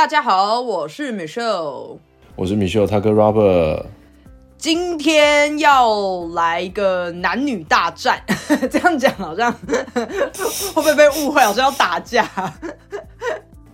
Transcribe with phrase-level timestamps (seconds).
[0.00, 1.98] 大家好，我是 Michelle，
[2.34, 3.84] 我是 Michelle，他哥 Robert。
[4.56, 8.18] 今天要来一个男女大战，
[8.70, 11.42] 这样讲好像会不会被误会？
[11.42, 12.26] 好像要打架？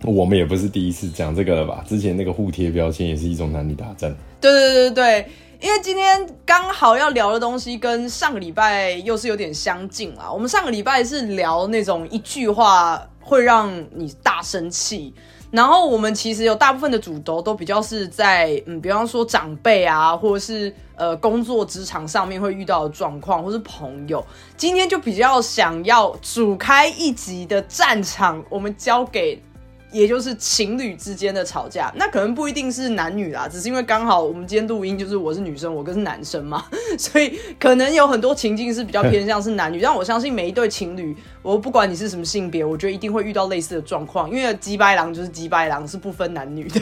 [0.03, 1.81] 我们也不是第一次讲这个了吧？
[1.87, 4.13] 之前那个互贴标签也是一种男女大战。
[4.41, 5.31] 对对对对对，
[5.61, 10.29] 因为今天刚好要聊的东西跟上个礼拜又是有点相近啦。
[10.29, 15.13] 我们上个礼拜是聊那种一句话会让你大生气。
[15.49, 24.25] 然后我们其实有大部分的主轴都比较是在嗯，比方说长辈啊，或者是呃工作职场上面会遇到的状况，或是朋友。
[24.57, 29.41] 今天就比较想要主开一集的战场，我们交给。
[29.91, 36.65] 也就是情侣之间的吵架，那可能不一定是男女啦，只是因为刚好我们今天录音就是我是女生，我哥是男生嘛，
[36.99, 39.79] 所以可能有很多情境是比较偏向是男女。
[39.79, 46.81] 但我相信每一对情侣，我不管你是什么性别，我觉得一定会遇到类似的状况，因为鸡掰狼就是鸡掰狼，是不分男女的。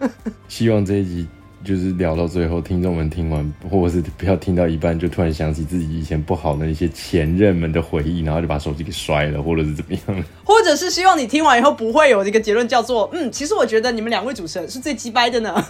[0.48, 1.26] 希望这一集。
[1.66, 10.24] 就是聊到最后，听众们听完，或者是不要听到一半，就突然想起自己以前不好的一些前任们的回忆，然后就把手机给摔了，或者是怎么样？
[10.44, 15.64] 或者是希望你听完以后不会有一个结论，叫做嗯，其实我觉得你们两位主持人是最鸡掰的呢。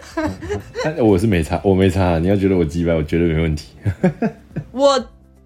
[1.02, 2.18] 我是没差，我没差。
[2.18, 3.68] 你要觉得我鸡掰，我绝对没问题。
[4.70, 5.02] 我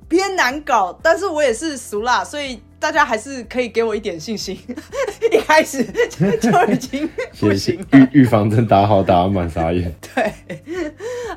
[0.09, 2.59] 偏难搞，但是我也是俗辣，所以。
[2.85, 4.59] 大家还是可以给我一点信心，
[5.33, 5.83] 一开始
[6.39, 7.09] 就已经
[7.41, 7.83] 不行。
[7.93, 9.91] 预预防针打好，打满傻眼。
[10.15, 10.31] 对，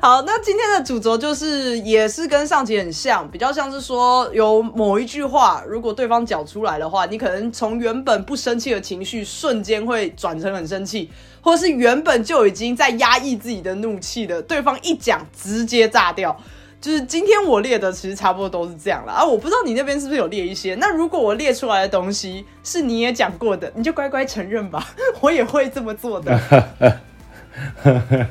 [0.02, 11.08] 好，那今天的主轴就是也是跟上集很像，比较像是说有某一句话，如果对方讲出来的话，你可能从原本不生气的情绪瞬间会转成很生气，
[11.40, 16.38] 或是原本就已经在压抑自己的怒气的，对方一讲直接炸掉。
[16.80, 19.24] 就是今天我列的，其实差不多都是这样了啊！
[19.24, 20.76] 我不知道你那边是不是有列一些。
[20.76, 24.86] 那如果我列出来的东西是你也讲过的，你就乖乖承认吧，
[25.20, 27.00] 我也会这么做的。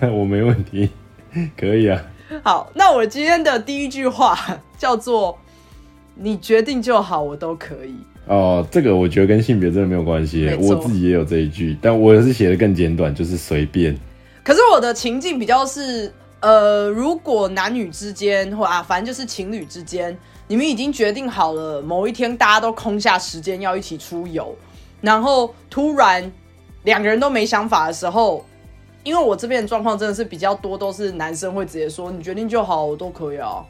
[0.13, 0.89] 我没问题，
[1.59, 2.01] 可以啊。
[2.41, 4.37] 好，那我今天的第一句话
[4.77, 5.37] 叫做
[6.15, 7.95] “你决定就好，我都可以”。
[8.27, 13.93] 哦，这个我觉得跟性别真的没有关系，我自己也有这一句，但我也是写的更简短，就是随便。
[14.41, 16.13] 可是我的情境比较是。
[16.39, 20.15] 呃，如果男女之间或啊，反正就是情侣之间，
[20.47, 24.55] 你们已经决定好了某一天大家都空下时间要一起出游，
[25.01, 26.31] 然后突然
[26.83, 28.45] 两个人都没想法的时候，
[29.03, 33.65] 因为我这边的状况真的是比较多，都是男生会直接说你决定就好，我都可以啊。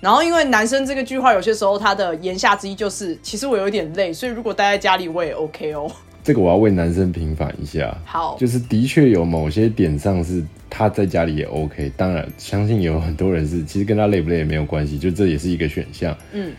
[0.00, 5.90] 然后因为男生这个句话有些时候他的言下之意就是，其实我有点累，所以如果待在家里我也 OK 哦。
[6.24, 10.40] 这个我要为男生平反一下，好，就是的确有某些点上是
[10.70, 16.16] 他在家里也 OK，当然相信有很多人是其实跟他累不累也没有关系，就这也是一个选项。
[16.32, 16.52] 嗯，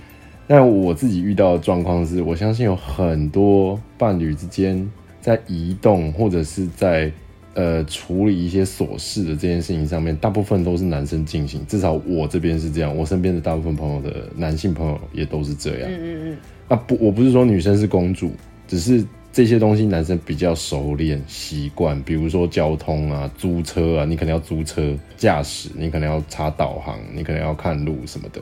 [0.47, 4.85] 但我自己遇到的状况是，我相信有很多伴侣之间
[5.22, 7.09] 在移动或者是在
[7.53, 15.90] 呃处理一些琐事的这件事情上面，大部分都是男生进行，至少我这边是这样，我身边的大部分朋友的男性朋友也都是这样。
[15.90, 16.38] 嗯嗯嗯，
[16.68, 18.30] 啊不，我不是说女生是公主，
[18.68, 19.01] 只是。
[19.33, 28.39] 这些东西男生比较熟练习惯，比如说交通啊、租车啊，你可能要租车驾驶，你可能要查导航，你可能要看路什么的。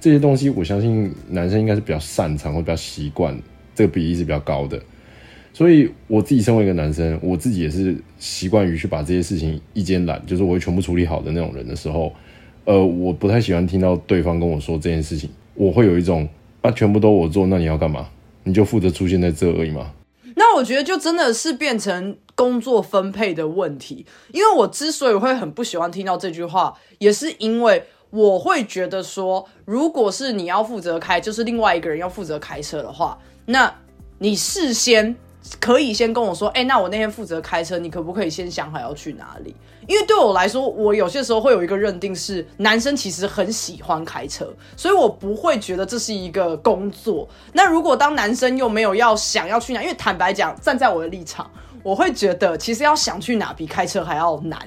[0.00, 3.38] 这些东西我相信男生应该是比较擅长或比较习惯，
[3.74, 4.80] 这个比例是比较高的。
[5.52, 12.10] 所以我自己身为一个男生，我自己也是习惯于去把这些事情一肩揽，就是我会全部处理好的那种人的时候，
[12.64, 16.26] 呃，我不太喜欢听到对方跟我说这件事情，我会有一种
[16.62, 18.08] 啊，全部都我做，那你要干嘛？
[18.42, 19.92] 你就负责出现在这而已嘛。
[20.60, 33.74] 我觉得就真的是变成工作分配的问题，因为我之所以会很不喜欢听到这句话，也是因为我会觉得说，如果是你要负责开，就是另外一个人要负责开车的话，那
[34.18, 35.16] 你事先。
[35.58, 39.56] 可以先跟我说，哎，那我那天负责开车，你可不可以先想好要去哪里？
[39.90, 47.28] 因为对我来说，我有些时候会有一个认定是，男生其实很喜欢开车，所以我不会觉得这是一个工作。
[47.52, 51.50] 那如果当男生又没有要想要去哪，因为坦白讲，站在我的立场，
[51.82, 54.60] 我会觉得其实要想去哪比开车还要难。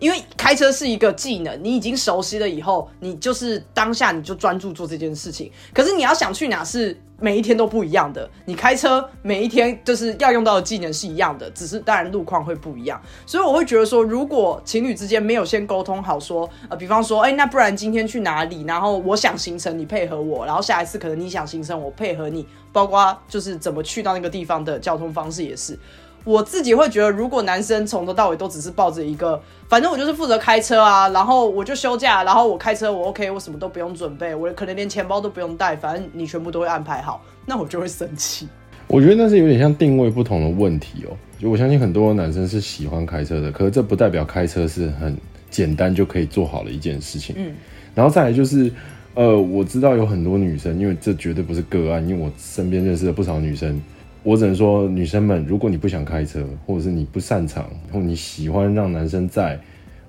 [0.00, 5.52] 因为开车是一个技能，你已经熟悉了以后，你就是当下你就专注做这件事情。
[5.72, 8.28] 可是你要想去哪是每一天都不一样的。
[8.46, 13.00] 你开车每一天就是要用到的技能是一样的，只是当然路况会不一样。
[13.26, 18.64] 所以我会觉得说，如果情侣之间没有先沟通好，说呃，比方说，哎，那不然今天去哪里？
[18.64, 25.78] 然后我想行程，你配合我，然后下一次可能你想行程，我配合你，包括就是怎么去到那个地方的交通方式也是。
[26.24, 38.46] 我自己会觉得，如果男生从头到尾都只是抱着一个，反正我就是负责开车啊，然后我就休假，然后我开车我 OK，我什么都不用准备，我可能连钱包都不用带，反正你全部都会安排好，那我就会生气。
[38.86, 41.16] 我觉得那是有点像定位不同的问题哦。
[41.38, 45.16] 就我相信很多男生是喜欢开车的，可是这不代表开车是很
[45.48, 47.34] 简单就可以做好的一件事情。
[47.38, 47.54] 嗯，
[47.94, 48.70] 然后再来就是，
[49.14, 53.80] 呃，我知道有很多女生，因为这绝对不是个案，因为我身边认识了不少女生。
[54.22, 59.58] 我只能说，女生们，如果你不想开车，或者是你不擅长，或你喜欢让男生在，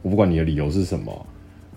[0.02, 1.26] 我不管你的理由是什么，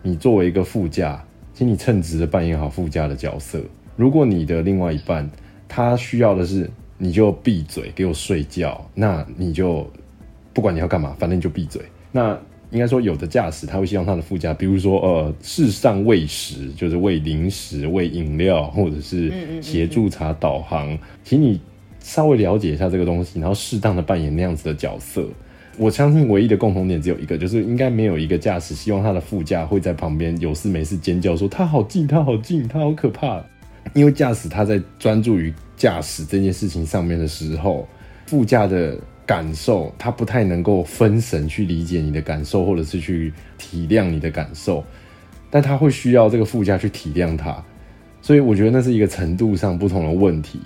[0.03, 3.61] 你作为一个副驾，请你称职的扮演好副驾的角色。
[3.95, 5.31] 如果你的另外一半
[5.69, 9.89] 他需要的是，你就闭嘴给我睡觉，那你就
[10.53, 11.81] 不管你要干嘛，反正你就闭嘴。
[12.11, 12.37] 那
[12.73, 19.33] 应该说，有的驾驶他会希望他的副驾，比如说呃，适上喂食，就是喂零食、喂饮料，或者是
[19.63, 21.61] 协助查导航，请你。
[22.05, 25.27] 稍微了解一下这个东西，然后适当的扮演那样子的角色。
[25.79, 33.43] 我相信唯一的共同点只有一个，就是应该没有一个驾驶希望他的副驾会在旁边有事没事尖叫说他好近，他好近，他好可怕。
[33.95, 37.89] 因为驾驶他在专注于驾驶这件事情上面的时候，
[38.27, 44.85] 副驾的感受他不太能够分神去理解你的感受，或者是去体谅你的感受，
[45.51, 47.65] 但他会需要这个副驾去体谅他。
[48.21, 50.61] 所以我觉得那是一个程度上不同的问题。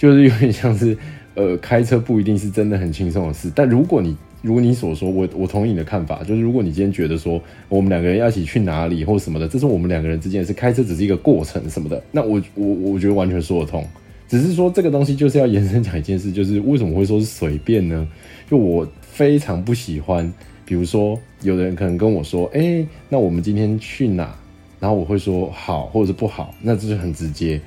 [0.00, 0.96] 就是有点像是，
[1.34, 3.52] 呃，开车不一定是真的很轻松的事。
[3.54, 7.38] 但如果你如你所说，我我同意你的看法，就是如果你今天觉得说
[7.68, 13.86] 我们两个人要一起去哪里或什么的，这是我们两个人之间是开车只是一个过程什么的，那我我我觉得完全说得通。
[14.26, 18.08] 只是说这个东西就是要延伸讲一件事，就是为什么会说是随便呢？
[18.50, 20.32] 就我非常不喜欢，
[20.64, 24.34] 比如说有的人可能跟我说，哎，那我们今天去哪？
[24.80, 27.60] 然后我会说好或者是不好，那这就很直接。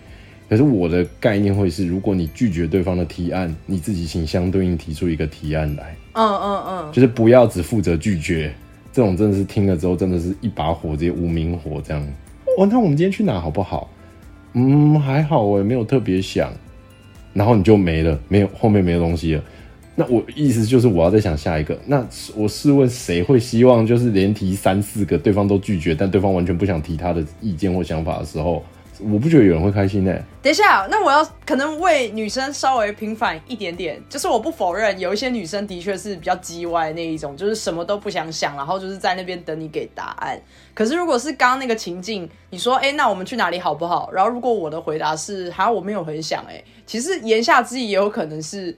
[0.53, 5.95] 可是我的概念会是，如果你拒绝对方的提案，你自己请相对应提出一个提案来。
[6.11, 8.53] 嗯嗯嗯，就是不要只负责拒绝，
[8.91, 12.07] 这种真的是听了之后真的是一把火，直接无名火这样。
[12.55, 13.89] 哦，那我们今天去哪好不好？
[14.53, 16.53] 嗯，还好我也没有特别想。
[17.33, 19.44] 然后你就没了，没有后面没有东西了。
[19.95, 21.75] 那我意思就是我要再想下一个。
[21.88, 28.63] 那我试问谁会希望就是连提三四个，对方都拒绝，但对方完全不想提他的意见或想法的时候？
[28.99, 30.13] 我不觉得有人会开心呢。
[30.41, 40.39] 等一下，那我要可能为女生稍微平反一点点，就是我不否认有一些女生的确是比较叽歪那一种，就是什么都不想想，然后就是在那边等你给答案。
[40.73, 44.09] 可是如果是刚刚那个情境，你说，哎，那我们去哪里好不好？
[44.11, 48.77] 然后如果我的回答是，好，我没有很想，哎，其实言下之意也有可能是，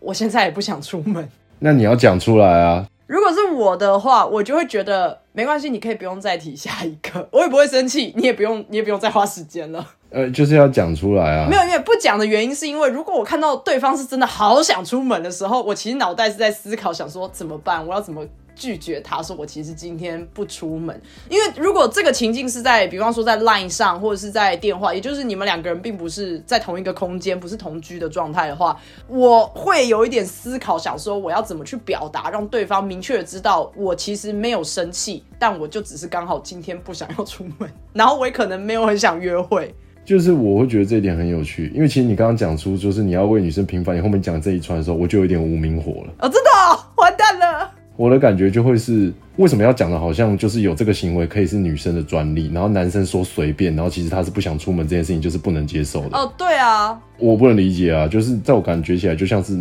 [0.00, 1.28] 我现在也不想出门。
[1.60, 2.86] 那你要讲出来啊。
[3.06, 9.84] 如果是我的话，我就会觉得没关系，你可以不用再提下一个， 我也不会生气，你也不用，你也不用再花时间了。
[10.10, 11.48] 呃，就是要讲出来啊。
[11.50, 18.24] 没有，因为不讲的原因是因为，如果我看到对方是真的好想出门的时候，我其实脑袋是在思考，想说怎么办，我要怎么。
[18.54, 28.78] 拒绝他说我其实今天不出门，因为如果这个情境是在，比方说在 Line 上或者是在电话，也就是你们两个人并不是在同一个空间，不是同居的状态的话，
[29.08, 39.74] 我会有一点思考，想说我要怎么去表达，让对方明确的知道我其实没有生气，但我就只是刚好今天不想要出门， 然后我也可能没有很想约会。
[40.04, 46.12] 就是我会觉得这一点很有趣，因为其实你刚刚讲出就是你要为女生平反，你后面讲这一串的时候，我就有点无名火了。
[46.18, 46.50] 哦，真的
[46.96, 47.70] 完蛋了。
[47.96, 56.16] 我的感觉就会是，为什么要讲的好像就是有这个行为可以是女生的专利，然后男生说随便，然后其实他是不想出门这件事情就是不能接受的。
[56.16, 59.56] 哦，对啊，我不能理解啊，就是在我感觉起来就像是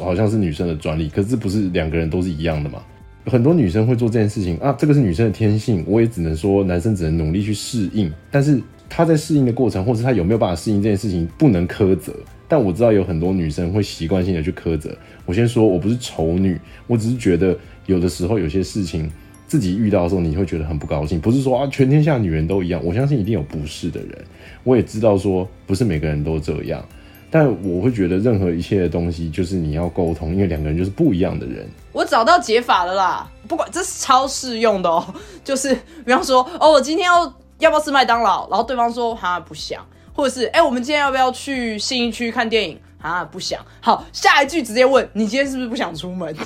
[0.00, 2.80] 好像是女生的专利，可是不是两个人都是一样的嘛？
[3.26, 12.12] 很多女生会做这件事情啊，这个是女生的天性，我也只能说男生只能努力去适应，但是他在适应的过程，或者他有没有办法适应这件事情，不能苛责。
[12.48, 14.94] 但我知道有很多女生会习惯性的去苛责。
[15.24, 19.10] 我先说，我不是丑女，我只是觉得有的时候有些事情
[19.46, 21.20] 自己遇到的时候，你会觉得很不高兴。
[21.20, 24.24] 不是说啊，全天下女人都一样，我相信一定有不是的人。
[24.64, 26.84] 我也知道说不是每个人都这样，
[27.30, 31.68] 但我会觉得任何一切的东西就是你要沟通，因为两个人就是不一样的人。
[31.92, 35.74] 我找到解法了啦，不管这是超适用的哦，就是
[36.04, 37.24] 比方说哦，我今天要
[37.58, 39.84] 要不要吃麦当劳，然后对方说哈不想。
[40.14, 43.24] 或者是哎，我们今天要不要去新一区看电影啊？
[43.24, 43.58] 不想。
[43.80, 46.36] 好，下一句直接问你今天是不是不想出门？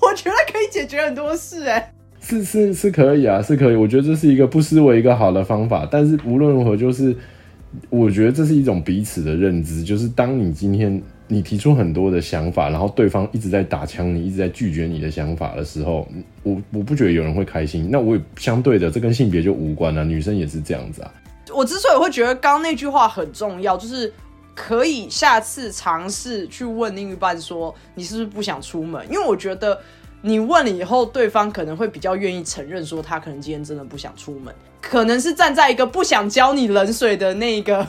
[0.00, 1.92] 我觉得可以解决很多事哎。
[2.20, 3.74] 是是是可以啊，是可以。
[3.74, 5.86] 我觉得这是一个不失为一个好的方法。
[5.90, 7.14] 但是无论如何，就是
[7.90, 9.82] 我觉得这是一种彼此的认知。
[9.82, 16.06] 就是当你今天你提出很多的想法，然后对方一直在打枪你，一直在拒绝你的想法的时候，
[16.44, 17.88] 我我不觉得有人会开心。
[17.90, 20.04] 那我也相对的，这跟性别就无关了。
[20.04, 21.12] 女生也是这样子啊。
[21.52, 24.12] 我之所以会觉得刚刚那句话很重要，就是
[24.54, 29.80] 可以下次尝试去问另一半说你是不是不想出门，因为我觉得
[30.20, 37.86] 你问了以后，对方可能会比较愿意承认说他可能今天真的不想出门，可能是站在一个不想浇你冷水的那个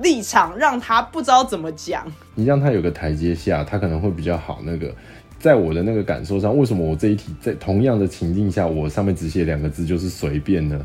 [0.00, 2.06] 立场，让他不知道怎么讲。
[2.34, 4.60] 你让他有个台阶下，他可能会比较好。
[4.64, 4.94] 那个，
[5.38, 10.80] 在我的那个感受上，为什么我这一题在同样的情境下，我上面只写两个字就是随便呢？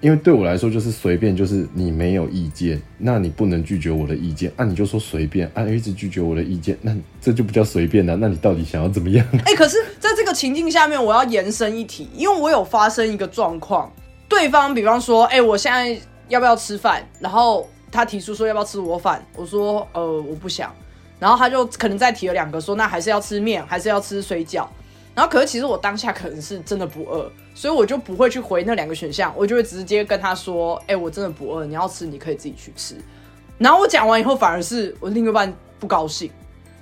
[0.00, 8.16] 因为对我来说就是随便，就是你没有意见，那你不能拒绝我的意见啊，你就说随便啊，一直拒绝我的意见，那这就不叫随便了。
[8.16, 9.26] 那你到底想要怎么样？
[9.44, 13.92] 哎，可是在这个情境下面，我要延伸一提，因为我有发生一个状况，
[14.26, 17.06] 对方比方说，哎，我现在要不要吃饭？
[17.18, 20.74] 然后他提出说要不要吃我饭，我说呃我不想，
[21.18, 24.66] 然后他就可能再提了两个，说那还是要吃面，还是要吃水饺。
[25.12, 32.94] 然后，可是其实我当下可能是真的不饿，所以我就不会去回那两个选项，我就会直接跟他说：“哎，我真的不饿，你要吃你可以自己去吃。”
[33.58, 36.30] 然后我讲完以后，反而是我另一半不高兴，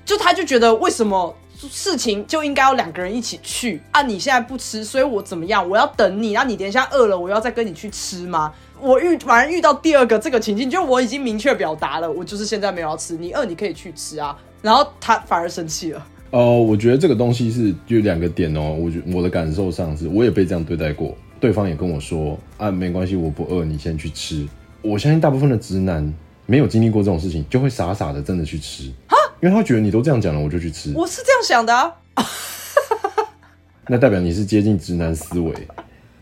[0.04, 1.34] 就他就觉得为什么
[1.68, 4.02] 事情就应该要两个人一起去啊？
[4.02, 5.68] 你现在不吃，所以我怎么样？
[5.68, 8.54] 我要等你，那你等一下饿了，我要再跟你去吃吗？
[8.80, 14.38] 我遇反而遇到第二个这个情境，就我已经明确表达了，我就是现在没有要吃，你饿你可以去吃啊。
[14.62, 16.06] 然后他反而生气了。
[16.30, 18.76] 哦，我觉得这个东西是就两个点哦。
[18.78, 24.46] 我觉我的感受上是，我也被这样对待过，对方也跟我说啊，没关系，我不饿，你先去吃。
[24.82, 26.14] 我相信大部分的直男
[26.46, 30.92] 没有经历过这种事情，就会傻傻的真的去吃啊，因为他觉得你都这样讲了，我就去吃。
[30.94, 31.96] 我是这样想的啊，
[33.88, 35.52] 那代表你是接近直男思维。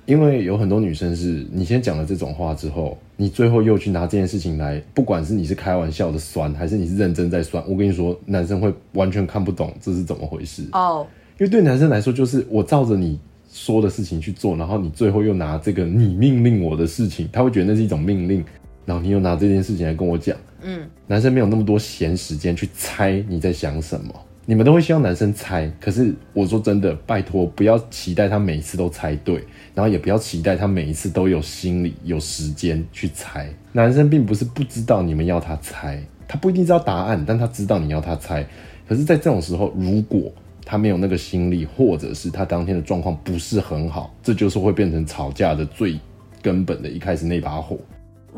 [0.07, 11.07] 因为有很多女生是，你先讲了这种话之后，你最后又去拿这件事情来，不管是你是开玩笑的酸，还是你是认真在酸，我跟你说，男生会完全看不懂这是怎么回事哦。
[11.39, 13.19] 因为对男生来说，就是我照着你
[13.53, 18.45] 说的事情去做，然后你最后又拿这个你命令我的事情，他会觉得那是一种命令，
[18.85, 24.15] 然后你又拿这件事情来跟我讲，嗯，男生没有那么多闲时间去猜你在想什么。
[24.49, 29.43] 你们都会希望男生猜，可是我说真的，拜托不要期待他每一次都猜对，
[29.75, 33.53] 然后也不要期待他每一次都有心理有时间去猜。
[33.73, 38.47] 男生并不是不知道你们要他猜，他不一定知道答案，但他知道你要他猜。
[38.89, 40.33] 可是，在这种时候，如果
[40.65, 45.99] 他没有那个心力，或者是他当天的状况不是很好，这就是会变成吵架的最
[46.41, 47.77] 根本的一开始那把火。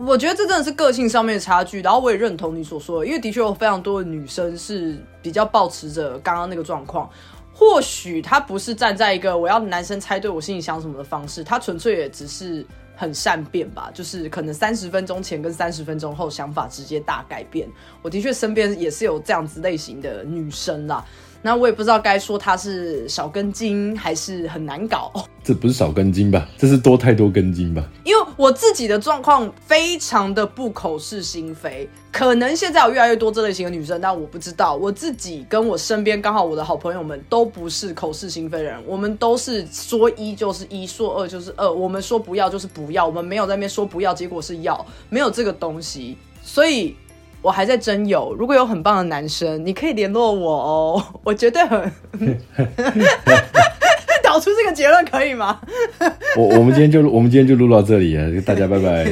[0.07, 7.11] 我觉得这真的是个性上面的差距，然后我也认同你所说的，因为的确有非常多的女生是比较保持着刚刚那个状况，
[7.52, 12.64] 或许她不是站在一个我要男生猜对我心里想什么的方式，她纯粹也只是
[12.95, 17.69] 很善变吧，就是可能三十分钟前跟三十分钟后想法直接大改变。
[18.00, 21.05] 我的确身边也是有这样子类型的女生啦。
[21.40, 25.12] 那我也不知道该说他是少根筋还是很难搞。
[25.45, 26.49] 这不是少根筋吧？
[26.57, 27.85] 这是多太多根筋吧？
[28.05, 34.76] 因为我自己的状况非常的不口是心非，可能现在有越来越多这类型的女生，但我不知道。
[34.76, 46.97] 我自己跟我身边刚好我的好朋友们都不是口是心非的人，我们都是说一就是一，说二就是二，我们说不要就是不要，我们没有在那边说不要，结果是要，没有这个东西，所以。
[47.40, 51.92] 我还在真有，如果有很棒的男生，你可以联络我哦，我绝对很
[54.38, 55.61] 导出这个结论，可以吗？
[56.37, 59.04] 我我们今天就 我们今天就录到这里了，大家拜拜。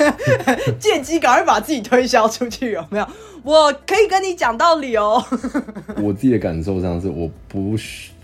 [0.80, 3.06] 借机赶快把自己推销出去，有没有？
[3.42, 5.22] 我可以跟你讲道理哦。
[6.00, 7.76] 我自己的感受上是，我不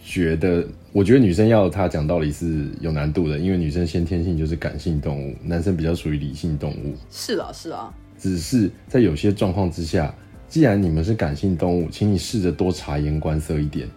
[0.03, 6.95] 觉得，我觉得女生要她讲道理是有难度的，因为女生先天性就是感性动物，男生比较属于理性动物。
[7.11, 7.93] 是啊，是啊。
[8.19, 10.13] 只是在有些状况之下，
[10.49, 13.89] 既然你们是感性动物，请你试着多察言观色一点，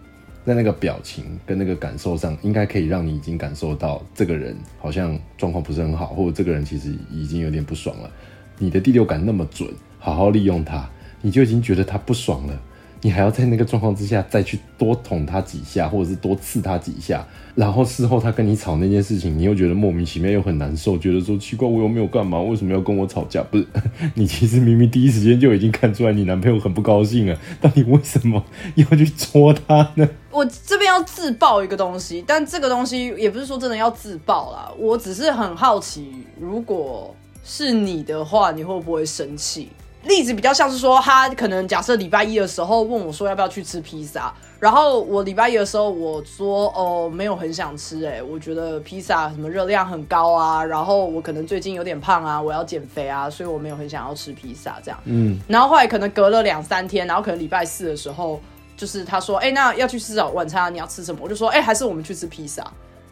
[0.44, 8.10] 在那个表情跟那个感受上，应该可以让你已经感受到这个人好像状况不是很好，或者这个人其实已经有点不爽了。
[8.58, 9.68] 你的第六感那么准，
[9.98, 10.88] 好好利用它，
[11.20, 12.62] 你就已经觉得他不爽了。
[13.02, 23.42] 你还要在那个状况之下再去多捅他几下，或者是多刺他几下，然后事后他跟你吵那件事情，你又觉得莫名其妙又很难受，觉得说奇怪，我又没有干嘛，为什么要跟我吵架？
[23.42, 23.66] 不是，
[24.14, 28.42] 你其实明明第一时间就已经看出来你男朋友很不高兴了，到底为什么
[28.76, 30.08] 要去戳他呢？
[30.30, 39.68] 我这边要自爆一个东西，但这个东西也不是说真的要自爆啦，我只是很好奇，如果是你的话，你会不会生气？
[40.04, 54.98] 例子比较像是说，他可能假设礼拜一的时候问我说要不要去吃披萨，然后我礼拜一的时候我说哦没有很想吃，哎，我觉得披萨什么热量很高啊，然后我可能最近有点胖啊，我要减肥啊，所以我没有很想要吃披萨这样。
[55.04, 58.40] 嗯，然后后来可能隔了两三天，然后可能礼拜四的时候，
[58.76, 61.20] 就是他说哎那要去吃早晚餐，啊你要吃什么？
[61.22, 62.66] 我就说哎还是我们去吃披萨，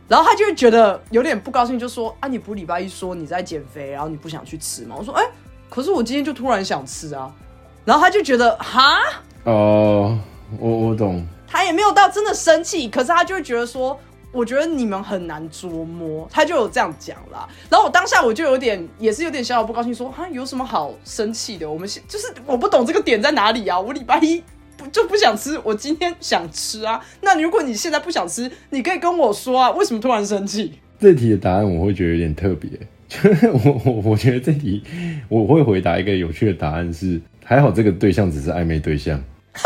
[0.09, 4.97] 然后他就会觉得有点不高兴，就说啊你不礼拜一说你在减肥，然后你不想去吃吗？
[4.99, 5.25] 我说哎。
[5.71, 7.33] 可是我今天就突然想吃啊，
[7.85, 8.99] 然后他就觉得哈，
[9.45, 10.19] 哦，
[10.59, 13.99] 我我懂，他也没有到真的生气，可是他就会觉得说，
[14.33, 17.49] 我觉得你们很难捉摸，他就有这样讲啦。
[17.71, 21.71] 然后我当下我就有点，也是有点小小不高兴，说哈有什么好生气的？
[21.71, 23.79] 我们就是我不懂这个点在哪里啊！
[23.79, 24.43] 我礼拜一
[24.77, 27.01] 不就不想吃，我今天想吃啊。
[27.21, 30.81] 那如果你现在不想吃，你可以跟我说啊，为什么突然生气？
[30.99, 32.71] 这题的答案我会觉得有点特别，
[33.11, 34.83] 就是我我我觉得这题
[35.29, 39.21] 我会回答一个有趣的答案是，还好这个对象只是暧昧对象。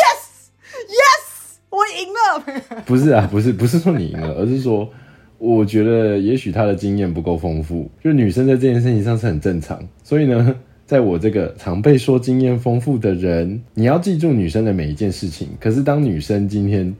[0.00, 0.48] Yes,
[0.88, 2.82] yes，我赢了。
[2.86, 4.90] 不是啊，不是不是说你赢了，而是说
[5.36, 10.56] 我觉得也许他的经验不够丰富，就女生在这件事情上是很正常，所以呢。
[10.90, 15.46] 在我这个常被说经验丰富的人，你要记住女生的每一件事情。
[15.60, 16.92] 可是当女生今天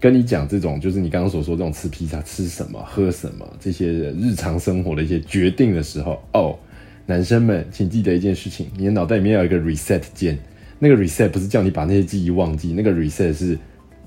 [0.00, 6.58] 跟你讲这种，就是你刚刚所说这种吃披萨、吃什么、喝什么这些日常生活的一些决定的时候，哦，
[7.04, 10.38] 男生们，请记得一件事情：你的脑袋里面有一个 reset 键。
[10.78, 13.58] 那个 reset 不是叫你把那些记忆忘记，那个 reset 是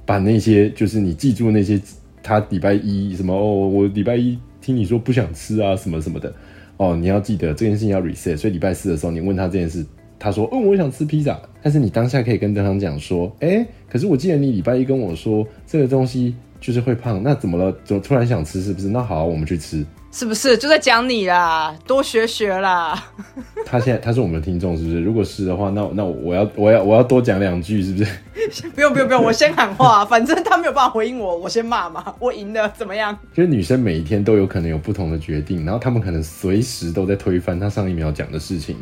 [0.03, 1.79] 把那些就是你记住那些
[2.23, 6.33] 他礼拜一什么哦，我礼拜一听你说不想吃啊什么什么的。
[6.77, 9.85] 哦，你要记得这件事情要 reset，所以礼拜四的时候你问他这件事，
[10.19, 17.75] 他说，嗯，我想吃披萨，但是你当下可以跟对方讲说，哎，可是我记得你礼拜一跟我说这个东西就是会胖，那怎么了？
[17.83, 18.61] 怎么突然想吃？
[18.61, 18.87] 是不是？
[18.87, 20.57] 那好，我们去吃，是不是？
[20.57, 23.11] 就在讲你啦，多学学啦。
[23.65, 24.99] 他现在他是我们的听众，是不是？
[25.01, 28.69] 如果是的话，那那我要我要我要多讲两句，是不是？
[28.75, 33.17] 不用不用不用，我先喊话， 反正他没有办法回应我，我先骂嘛，我赢了，怎么样？
[33.33, 38.75] 就是女生每一天都有可能有不同的决定，然后她们可能随时都在推翻她上一秒讲的事情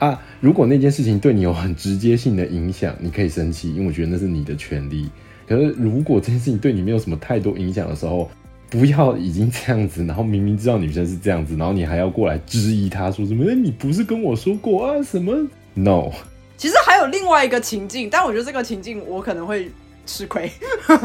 [0.00, 0.20] 啊。
[0.40, 5.08] 如果那件事情对你有很直接性的影响，你可以生气，因为我觉得那是你的权利。
[5.46, 8.28] 可是如果这件事情对你没有什么太多影响的时候，
[8.68, 13.52] 不要已经这样子，然后明明知道女生是这样子，然后你还要过来质疑她说什么？
[13.54, 15.02] 你不是跟我说过啊？
[15.02, 15.32] 什么
[15.74, 16.10] ？No。
[16.56, 19.70] 其实还有另外一个情境，但我觉得这个情境我可能会
[20.10, 20.50] 吃亏，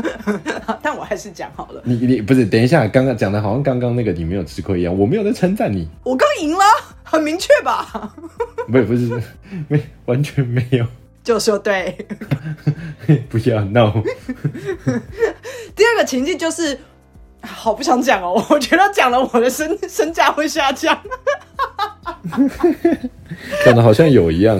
[0.81, 1.79] 但我还是讲好了。
[1.85, 6.63] 你你不是等一下，刚刚讲的好像刚刚那个你没有吃亏一样，我没有在称赞你，我刚赢了，
[7.03, 8.11] 很明确吧？
[8.67, 9.21] 不是不是
[9.67, 10.83] 没完全没有，
[11.23, 11.95] 就说对。
[13.29, 13.93] 不要 no。
[15.75, 16.79] 第二个情境就是，
[17.41, 20.99] 好不想讲哦，我觉得讲了我的身身价会下降。
[23.63, 24.59] 讲的好像有一样。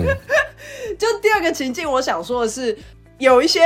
[0.98, 2.76] 就第二个情境，我想说的是，
[3.18, 3.60] 有一些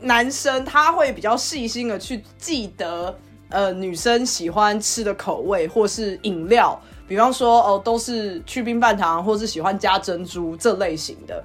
[0.00, 3.16] 男生他会比较细心的去记得，
[3.48, 11.42] 呃，女生喜欢吃的口味或是饮料，比方说哦，都是去冰半糖，或是喜欢加珍珠这类型的。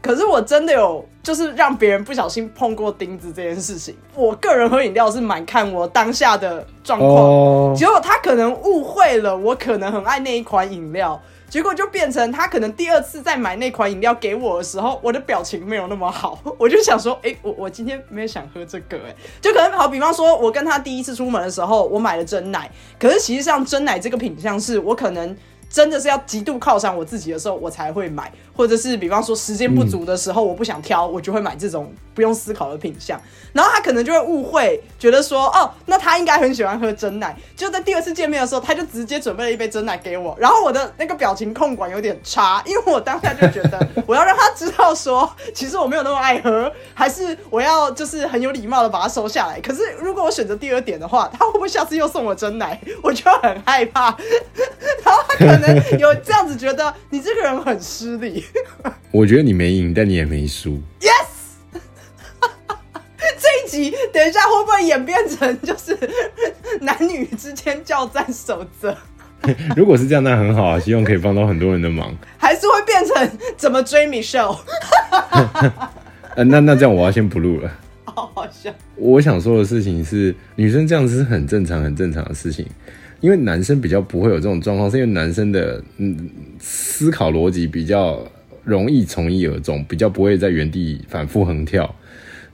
[0.00, 3.96] 可是我真的有，就是让别人不小心碰过钉子这件事情。
[4.14, 25.36] 我个人喝饮料是蛮看我当下的状况，哦结果他可能误会了，我可能很爱那一款饮料，结果就变成他可能第二次再买那款饮料给我的时候，我的表情没有那么好， 我就想说，哎、我我今天没有想喝这个、哎，就可能好，比方说我跟他第一次出门的时候，我买了真奶，可是其实上真奶这个品相是我可能。
[25.76, 33.20] 真的是要极度犒赏我自己的时候，我才会买，或者是比方说时间不足的时候，我不想挑，我就会买这种不用思考的品相。
[33.52, 37.36] 然后他可能就会误会，觉得说，哦，那他应该很喜欢喝真奶。
[37.54, 49.60] 就在第二次见面的时候，他就直接准备了一杯真奶给我，然后我的那个表情控管有点差，因为我当下就觉得我要让他知道说，其实我没有那么爱喝，还是我要就是很有礼貌的把它收下来。
[49.60, 52.80] 可是如果我选择第二点的话，他会不会下次又送我真奶？
[53.02, 54.16] 我就很害怕。
[55.04, 55.65] 然后他可能
[55.98, 58.44] 有这样子觉得你这个人很失礼。
[59.10, 60.80] 我觉得你没赢，但你也没输。
[61.00, 61.80] Yes，
[63.38, 65.98] 这一集等一下会不会演变成就是
[66.80, 68.96] 男女之间叫战守则，
[69.76, 72.14] 如果是这样，那很好啊，希望可以帮到很多人的忙。
[72.38, 74.58] 还是会变成怎么追 Michelle？
[76.36, 77.70] 呃，那那这样我要先不录了。
[78.04, 78.72] 好好笑。
[78.94, 82.66] 我想说的事情是，女生这样子是很正常、很正常的事情，
[83.26, 88.24] 因为男生比较不会有这种状况，是因为男生的嗯思考逻辑比较
[88.62, 91.92] 容易从一而终，比较不会在原地反复横跳。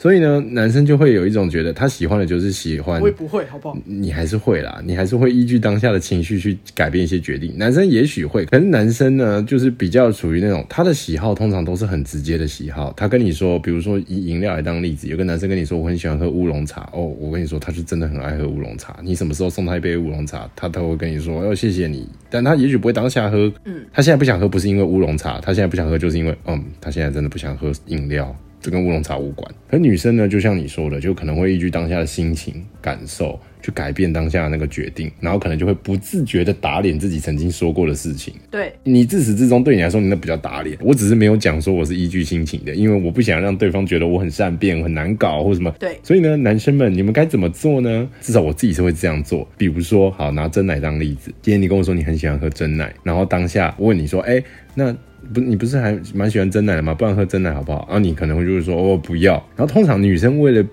[0.02, 3.78] 所以呢，男生就会有一种觉得他喜欢的就是喜欢我，也不会，好不好？
[3.84, 7.56] 你还是会啦，你还是会依据当下的情绪去改变一些决定。
[7.56, 12.92] 男生也许会，可是男生呢，就是比较属于那种他的喜好通常都是很直接的喜好。
[12.96, 18.98] 他跟你说，比如说以饮料来当例子，有个男生跟你说我很喜欢喝乌龙茶，哦，我跟你说他是真的很爱喝乌龙茶。
[19.04, 28.36] 你什么时候送他一杯乌龙茶，他都会跟你说哦谢谢你，但他也许不会当下喝，嗯，他现在不想喝不是因为乌龙茶，他现在不想喝就是因为嗯，他现在真的不想喝饮料。
[28.62, 29.52] 这跟乌龙茶无关。
[29.68, 38.34] 可女生呢，就像你说的，就可能会依据当下的心情感受，去改变当下的那个决定，然后可能就会不自觉的打脸自己曾经说过的事情。
[38.50, 40.76] 对你自始至终对你来说，你那比较打脸。
[40.80, 45.74] 我只是没有讲说我是依据心情的，因为我不想让对方觉得我很善变、很难搞或什么。
[45.78, 48.08] 对所以呢，男生们，你们该怎么做呢？
[48.20, 49.48] 至少我自己是会这样做。
[49.56, 54.42] 比如说，好拿真奶当例子，今天你跟我说你很喜欢喝真奶，然后当下我问你说，哎、
[54.74, 54.94] 那
[55.32, 56.94] 不你不是还蛮喜欢真奶的吗？
[56.94, 57.86] 不然喝真奶好不好？
[57.88, 59.34] 然后你可能会就是说，哦不要。
[59.56, 60.64] 然后通常女生为了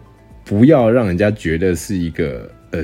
[0.46, 2.82] 不要让人家觉得是一个呃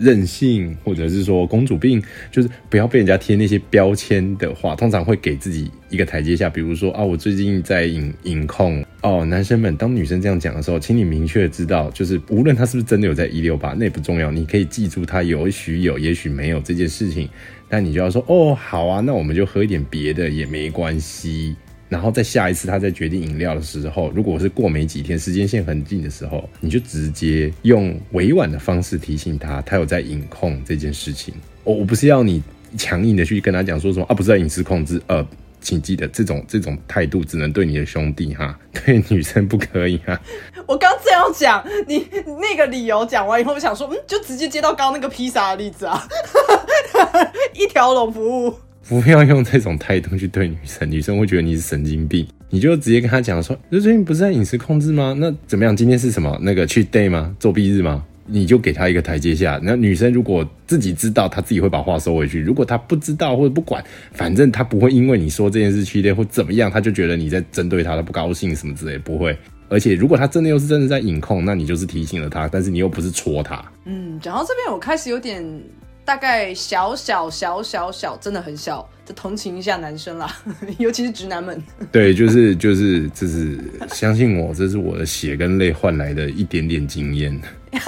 [0.00, 6.48] 任性，或者是说公主病，就是不要被人家贴那些标签的话，通常会给自己一个台阶下。
[6.48, 17.28] 比如说啊，我最近在饮饮控哦，男生们，当女生这样讲的时候，请你明确知道，就是无论他是不是真的有在一六八，那也不重要，你可以记住他有许有，也许没有这件事情，
[17.68, 21.54] 但你就要说哦，好啊，那我们就喝一点别的也没关系。
[21.88, 31.34] 然后在下一次他在决定饮料的时候，如果是过没几天，时间线很近的时候，你就直接用委婉的方式提醒他，他有在饮控这件事情。
[31.64, 32.42] 我我不是要你
[32.76, 35.26] 强硬的去跟他讲说什么啊，不是在饮食控制，呃，
[35.62, 40.20] 请记得这种这种态度只能对你的兄弟哈，对女生不可以哈。
[40.68, 42.06] 我刚这样讲，你
[42.38, 46.06] 那个理由讲完以后，我想说，嗯，就直接接到刚刚那个披萨的例子啊，
[47.56, 48.54] 一条龙服务。
[48.86, 52.26] 不要用这种态度去对女生，女生会觉得你是神经病。
[52.50, 55.14] 你就直接跟她讲说，就最近不是在饮食控制吗？
[55.18, 55.74] 那怎么样？
[55.74, 56.38] 今天是什么？
[56.42, 57.34] 那个去 day 吗？
[57.40, 58.04] 作弊日吗？
[58.26, 59.58] 你就给她一个台阶下。
[59.62, 69.34] 那女生如果自己知道，她自己会把话收回去；如果她不知道或者不管，反正她不会因为你说这件事去 day 或怎么样，她就觉得你在针对她，她不高兴什么之类，不会。
[69.68, 73.62] 而且如果他真的又是真的在隐控，那你就是提醒了他，但是你又不是戳他。
[73.84, 75.44] 嗯，讲到这边，我开始有点
[76.04, 80.36] 大概小小小小小，真的很小，就同情一下男生啦，
[80.78, 81.62] 尤其是直男们。
[81.92, 83.58] 对，就是就是就是，
[83.92, 87.38] 相信我，这是我的血跟泪换来的一点点经验。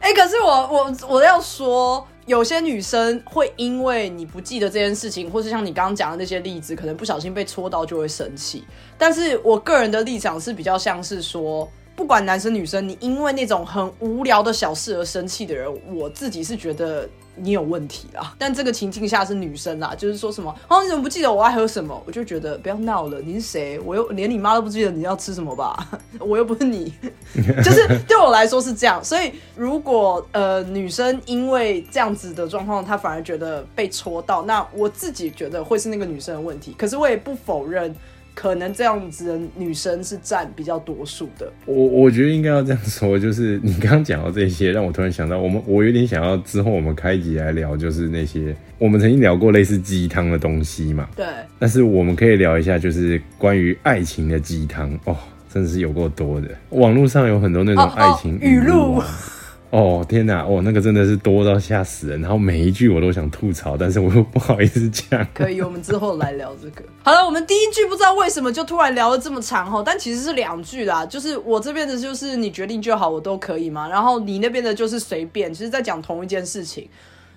[0.00, 8.62] 哎、可是我我我要说，有些女生会因为你不记得这件事情，或是像你刚刚讲的那些例子，可能不小心被戳到就会生气。
[8.98, 17.08] 但是我个人的立场是比较像是说，不管男生女生，你因为那种很无聊的小事而生气的人，我自己是觉得
[17.40, 18.34] 你有问题啦。
[18.38, 22.02] 但这个情境下是女生啦，就是说什么哦，你怎么不记得我爱喝什么？
[22.06, 23.78] 我就觉得不要闹了，你是谁？
[23.80, 25.88] 我又连你妈都不记得你要吃什么吧？
[26.20, 26.92] 我又不是你，
[27.62, 29.02] 就是对我来说是这样。
[29.04, 36.74] 所以如果呃女生因为这样子的状况，她反而觉得被戳到，那我自己觉得会是那个女生的问题。
[36.78, 37.94] 可是我也不否认。
[38.38, 51.08] 可能这样子的女生是占比较多数的，我我觉得应该要这样说，就是你刚刚讲到这些，让我突然想到，我们我有点想要之后我们开集来聊，就是那些我们曾经聊过类似鸡汤的东西嘛。
[51.16, 51.26] 对，
[51.58, 55.16] 但是我们可以聊一下，就是关于爱情的鸡汤哦，
[55.52, 56.46] 真的是有够多的。
[56.70, 59.04] 网络上有很多那种爱情语录啊。
[59.04, 59.37] 哦
[59.70, 65.26] 哦天哪，哦那个真的是多到吓死人，然后每一句我都想吐槽，但是我又不好意思讲。
[65.34, 66.82] 可以，我们之后来聊这个。
[67.04, 76.88] 好了，我们第一句不知道为什么就突然聊了这么长哈，但其实是两句啦，就是我这边的就是你决定就好，我都可以嘛，然后你那边的就是随便，其实在讲同一件事情。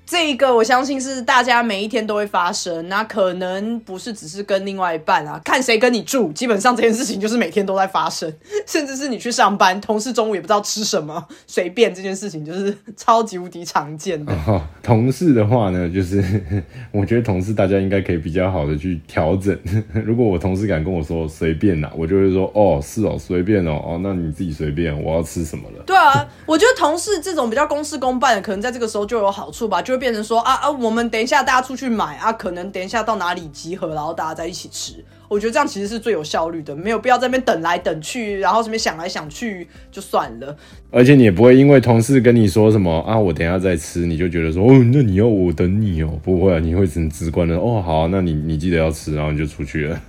[0.06, 8.30] 这一个我相信是大家每一天都会发生，那可能不是只是跟另外一半啊，看谁跟你住，基本上这件事情就是每天都在发生，
[8.68, 14.34] 甚至是你去上班，同事中午也不知道吃什么，随便这件事情就是超级无敌常见的。
[14.48, 16.22] 哦，同事的话呢，就是
[16.92, 19.58] 我觉得同事大家应该可以比较好的去调整。
[20.06, 25.84] 如果我同事敢跟我说随便啦，我就会说哦是哦随便哦哦，那你自己随便，我要吃什么了。
[25.86, 35.04] 对啊，我觉得同事这种比较公事公办的，可能在这个时候就有好处吧，就会变成说啊啊，我们等一下大家出去买啊，可能等一下到哪里集合，然后大家在一起吃。
[35.28, 40.54] 我觉得这样其实是最有效率的，没有必要在那边等来等去，然后这边想来想去就算了。
[40.92, 50.02] 而且你也不会因为同事跟你说什么啊，我等一下再吃，你就觉得说哦，那你要我等你哦，不会啊，你会很直观的哦，好啊、那你你记得要吃，然后你就出去了。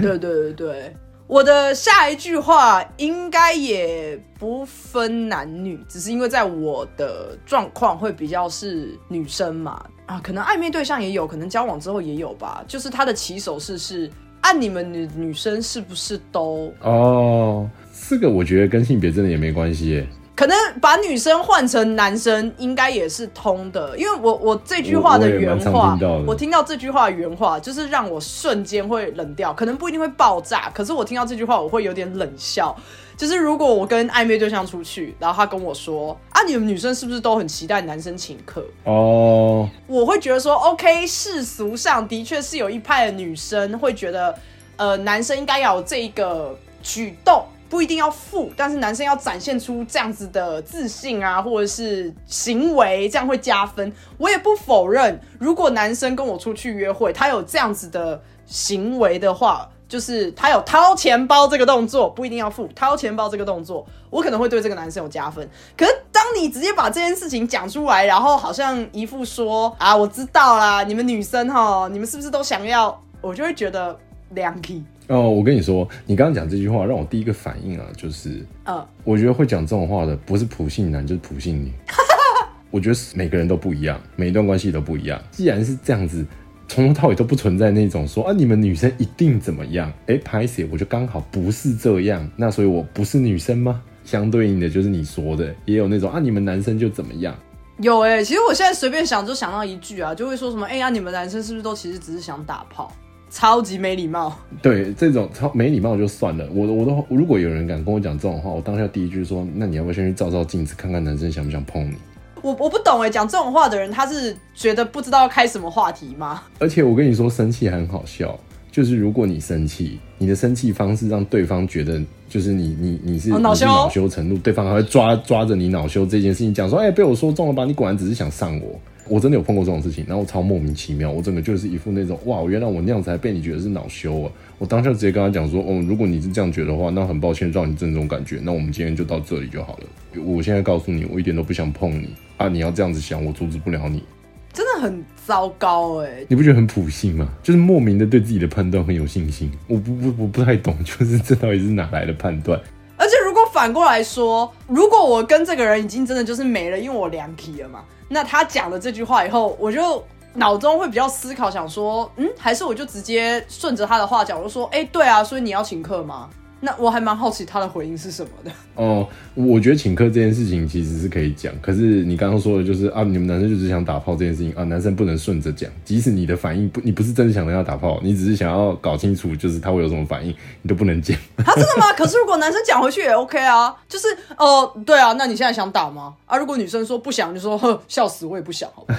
[0.00, 0.96] 对对对对，
[1.30, 12.64] 我的下一句话应该也不分男女，只是因为在我的状况会比较是女生嘛，啊，可能暧昧对象也有，可能交往之后也有吧。
[12.66, 17.70] 就是他的起手式是按你们女女生是不是都哦，
[18.08, 20.08] 这个我觉得跟性别真的也没关系耶。
[20.40, 32.74] 可能把女生换成男生，应该也是通的，因为我我这句话的原话我听到这句话的原话，就是让我瞬间会冷掉，可能不一定会爆炸，可是我听到这句话，我会有点冷笑。
[33.18, 38.64] 就是如果我跟暧昧对象出去，然后他跟我说啊，你们女生是不是都很期待男生请客？
[38.84, 44.34] 哦，我会觉得说，OK，世俗上的确是有一派的女生会觉得，
[44.76, 53.90] 呃，男生应该要有这一个举动，不一定要富，但是男生要展现出这样子的自信啊，或者是行为，这样会加分。
[54.18, 59.70] 我也不否认，如果男生跟我出去约会，他有这样子的行为的话。
[59.90, 65.44] 就是他有掏钱包这个动作，不一定要付掏钱包这个动作，我可能会对这个男生有加分。
[65.76, 72.96] 可是当你直接把这件事情讲出来，然后好像一副说啊，我知道啦，你们女生哈，你们是不是都想要？
[73.20, 74.84] 我就会觉得凉气。
[75.10, 81.72] 哦，我跟你说，你刚刚讲这句话，让我第一个反应啊，就是，嗯，我觉得会讲这种话的，不是普信男，就是普信女。
[82.70, 85.20] 我觉得每个人都不一样，每一段关系都不一样。
[85.32, 86.24] 既然是这样子。
[86.68, 89.92] 从头到尾都不存在那种说啊，你们女生一定怎么样？
[90.06, 93.82] 哎，拍写我就刚好不是这样，那所以我不是女生吗？
[94.04, 97.34] 相对应的就是你说的，也有那种啊，你们男生就怎么样？
[97.78, 102.92] 有哎，其实我现在随便想就想到一句啊，就会说什么哎呀，你们男生是不是都其实只是想打炮？
[103.30, 104.36] 超级没礼貌。
[104.60, 106.46] 对，这种超没礼貌就算了。
[106.52, 111.94] 我我都如果有人敢跟我讲这种话，我当下第一句说，那你要不要先去照照镜子，看看男生想不想碰你？
[112.42, 116.42] 我我不懂哎，讲这种话的人，他是觉得不知道要开什么话题吗？
[116.58, 118.38] 而且我跟你说，生气很好笑，
[118.72, 127.64] 就是如果你生气，你的生气方式让对方觉得，就是你你你是恼羞恼羞成怒，对方还会抓抓着你恼羞这件事情讲说，哎，被我说中了吧？
[127.64, 128.80] 你果然只是想上我。
[129.10, 134.30] 我真的有碰过这种事情，然后我超莫名其妙，我整个就是一副那种哇，原来我那样子还被你觉得是恼羞啊！
[134.56, 140.22] 我当下直接跟他讲说，哦，如果你是这样觉得的话，那很抱歉让你这种感觉，那我们今天就到这里就好了。
[140.24, 142.46] 我现在告诉你，我一点都不想碰你啊！
[142.46, 144.04] 你要这样子想，我阻止不了你。
[144.52, 146.24] 真的很糟糕哎！
[146.28, 147.28] 你不觉得很普信吗？
[147.42, 149.50] 就是莫名的对自己的判断很有信心。
[149.66, 152.60] 我不不我不太懂，就是这到底是哪来的判断？
[152.96, 157.82] 而且如果反过来说，如果我跟这个人已经真的就是没了，因为我凉皮了嘛。
[158.12, 166.28] 那他讲了这句话以后，我就脑中会比较思考，想说，嗯，还是我就直接顺着他的话讲，我就说，哎，对啊，所以你要请客吗？
[166.60, 168.50] 那我还蛮好奇他的回应是什么的。
[168.76, 181.16] 哦，我觉得请客这件事情其实是可以讲，可是你刚刚说的就是啊，你们男生就只想打炮这件事情啊，男生不能顺着讲，即使你的反应不，你不是真的想跟他打炮，你只是想要搞清楚就是他会有什么反应，你都不能讲。
[181.36, 181.92] 他真的吗？
[181.92, 184.06] 可是如果男生讲回去也 OK 啊，就是
[184.38, 186.14] 哦，对啊，那你现在想打吗？
[186.26, 188.96] 啊，如果女生说不想，就说呵，笑死我也不想，好吧。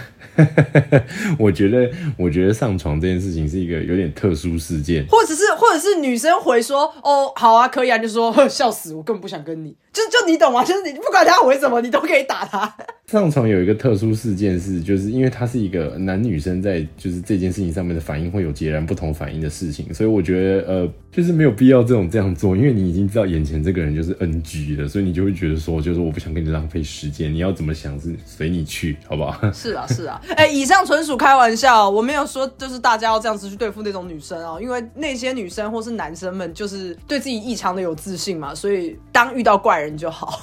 [1.37, 10.63] 我觉得，我觉得上床这件事情是一个有点特殊事件，或者是，或者是女生回说，哦，好好啊，可以啊，就说，呵， 笑死，我根本不想跟你，就就你懂吗？
[10.63, 12.73] 就是你不管他回什么，你都可以打他。
[13.11, 29.37] 上床有一个特殊事件是，就是因为他是一个男女生在就是这件事情上面的反应会有截然不同反应的事情，所以我觉得，呃，就是没有必要这种这样做，因为你已经知道眼前这个人就是 NG 了，所以你就会觉得说，就是我不想跟你浪费时间，你要怎么想是随你去，好不好？
[29.51, 40.39] 是啊，是啊，哎，以上纯属开玩笑，我没有说就是大家要这样子去对付那种女生哦，因为那些女生或是男生们就是对自己异常的有自信嘛，所以当遇到怪人就好。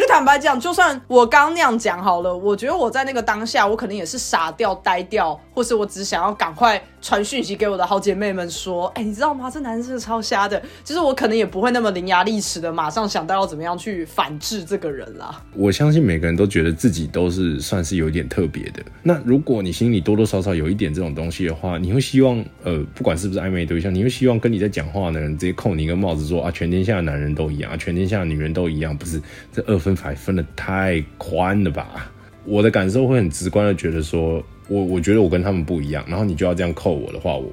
[0.00, 9.50] 就坦白讲，就算我刚那样讲好了，我觉得我在那个当下，我可能也是傻掉、呆掉，或是我只想要赶快传讯息给我的好姐妹们说：“哎，你知道吗？
[9.50, 15.42] 这男生是超瞎的。”就是我可能也不会那么伶牙俐齿的，马上想到要怎么样去反制这个人啦。
[15.54, 18.82] 我相信每个人都觉得自己都是算是有点特别的。
[19.02, 29.20] 那如果你心里多多少少有一点这种东西的话，你会希望呃，不管是不是暧昧对象，你会希望跟你在讲话的人直接扣你一个帽子，说啊，全天下的男人都一样啊，全天下的女人都一样，不是
[29.52, 29.80] 这二。
[29.80, 32.12] 分法分的太宽了吧？
[32.44, 37.52] 我的感受会很直观的觉得说，我我觉得我跟他们不一样，然后你就要这样扣我的话，我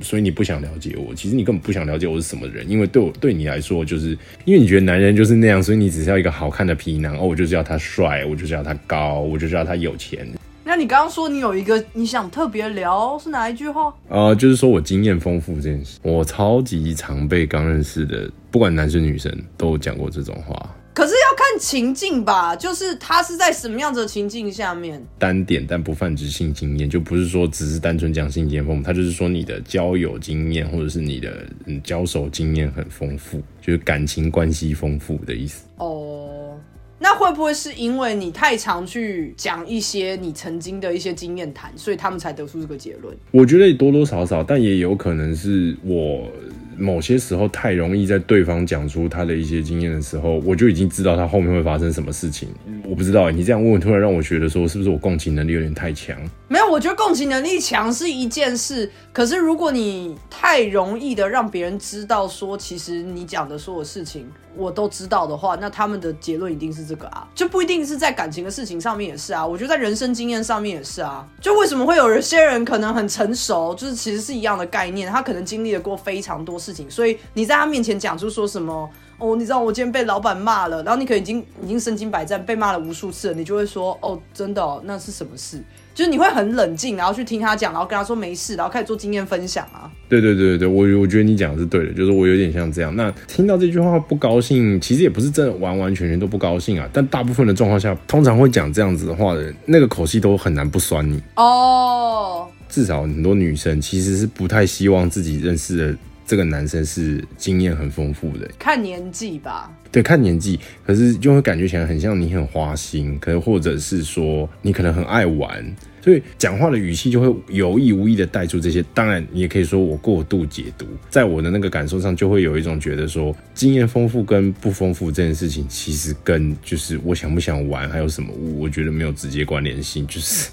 [0.00, 4.16] 所以你不想了解我，其实你根本不想了解我是什么人，因为对我对你来说，就是
[4.46, 10.26] 因为你觉得男人就是那样，所以你只是要一个好看的皮囊哦，我就是要他帅，我就是要他高，我就是要他有钱。
[10.64, 13.94] 那你刚刚说你有一个你想特别聊是哪一句话？
[14.08, 20.74] 呃，就是说我经验丰富这件事，我超级常被刚认识的不管男生女生都讲过这种话。
[20.92, 35.64] 可是要看情境吧，就是他是在什么样子的情境下面单点，但不泛指性经验，就不是说只是单纯讲性经验丰富，他就是说你的交友经验或者是你的嗯交手经验很丰富，就是感情关系丰富的意思。
[35.78, 36.58] 哦，
[36.98, 43.16] 那会不会是因为你太常去讲一些你曾经的一些经验谈，所以他们才得出这个结论？
[43.30, 46.30] 我觉得多多少少，但也有可能是我。
[46.78, 52.48] 某些时候太容易在对方讲出他的一些经验的时候，我就已经知道他后面会发生什么事情。
[52.84, 56.16] 我不知道，你这样问，突然让我觉得说，是不是我共情能力有点太强？
[56.48, 64.26] 没有，我觉得共情能力强是一件事，可是如果你太容易的让别人知道说，其实你讲的所有事情。
[64.56, 69.46] 我都知道的话，那他们的结论一定是这个啊，就不一定是在感情的事情上面也是啊。
[69.46, 71.26] 我觉得在人生经验上面也是啊。
[71.40, 78.88] 就为什么会有一些人可能很成熟，就是其实是一样的概念，他可能经历了过非常多事情，所以你在他面前讲出说什么
[79.18, 85.62] 哦，你知道我今天被老板骂了，然后你可能已经已经身经百战，被骂了无数次了，你就会说，哦，真的，那是什么事？
[85.96, 89.90] 就是你会很冷静，然后去听他讲，然后跟他说没事，然后开始做经验分享啊。
[90.10, 92.94] 对对对对，我我觉得你讲的是对的，就是我有点像这样。
[92.94, 96.86] 那听到这句话不高兴，其实也不是真的完完全全都不高兴啊。
[96.92, 102.46] 但大部分的状况下，通常会讲这样子的话的人，那个口气都很难不酸你哦。
[102.68, 108.50] 至少很多女生其实是不太希望自己认识的这个男生是经验很丰富的。
[108.58, 109.72] 看年纪吧。
[109.92, 115.64] 对，看年纪，可是就会感觉起来很像你很花心，可能或者是说你可能很爱玩。
[116.02, 130.48] 所以讲话的语气就会有意无意的带出这些，当然你也可以说我过度解读，在我的那个感受上就会有一种觉得说经验丰富跟不丰富这件事情，其实跟就是我想不想玩还有什么，我觉得没有直接关联性，就是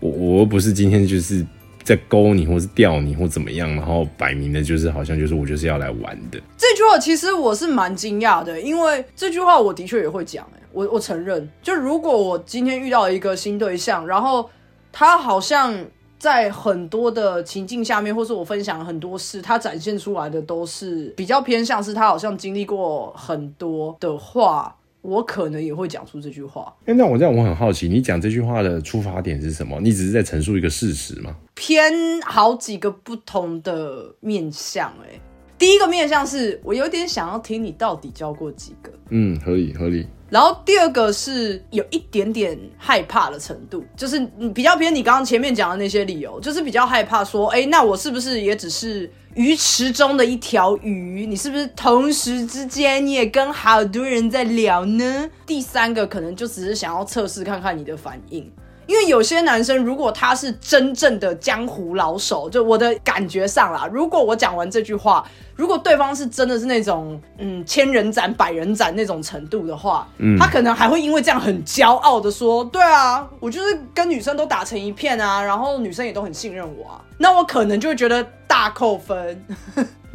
[0.00, 1.46] 我我又不是今天就是
[1.86, 6.38] 在勾你或是钓你或怎么样，然后摆明的就是好像就是我就是要来玩的。
[6.58, 14.50] 这句话其实我是蛮惊讶的，因为这句话我的确也会讲，哎，我我承认，就如果我今天遇到一个新对象，然后。
[14.98, 15.78] 他好像
[16.18, 24.74] 在很多的情境下面，或是我分享很多事，他展现出来的都是比较偏向是他好像经历过很多的话，
[25.06, 26.74] 我可能也会讲出这句话。
[26.84, 29.78] 哎，那我这样我很好奇，你讲这句话的出发点是什么？
[29.80, 31.36] 你只是在陈述一个事实吗？
[31.54, 35.20] 偏好几个不同的面相，哎，
[35.56, 38.90] 第一个面相是我有点想要听你到底教过几个？
[39.10, 40.06] 嗯，合理合理。
[40.28, 51.26] 然后第二个是有一点点害怕的程度，就是你比较偏你刚刚前面讲的那些理由，就是比较害怕说，哎，那我是不是也只是鱼池中的一条鱼？
[51.26, 55.30] 你是不是同时之间你也跟好多人在聊呢？
[55.44, 58.50] 第三个可能就只是想要测试看看你的反应。
[58.86, 79.44] 因为有些男生，如果他是真正的江湖老手，就我的感觉上啦，如果我讲完这句话，如果对方是真的是那种嗯千人斩、百人斩那种程度的话，嗯，他可能还会因为这样很骄傲的说：“对啊，我就是跟女生都打成一片啊，然后女生也都很信任我啊。”那我可能就会觉得大扣分。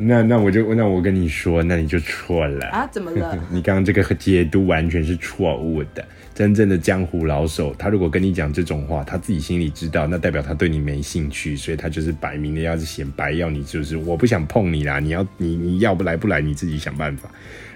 [0.03, 2.87] 那那我就那我跟你说，那你就错了啊？
[2.91, 3.37] 怎么了？
[3.51, 6.03] 你刚刚这个解读完全是错误的。
[6.33, 17.29] 真正的江湖老手，他如果跟你讲这种话，他自己心里知道，那代表他对你没兴趣，所以他就是摆明的要是显摆，要你就是我不想碰你啦，你要你你要不来不来，你自己想办法。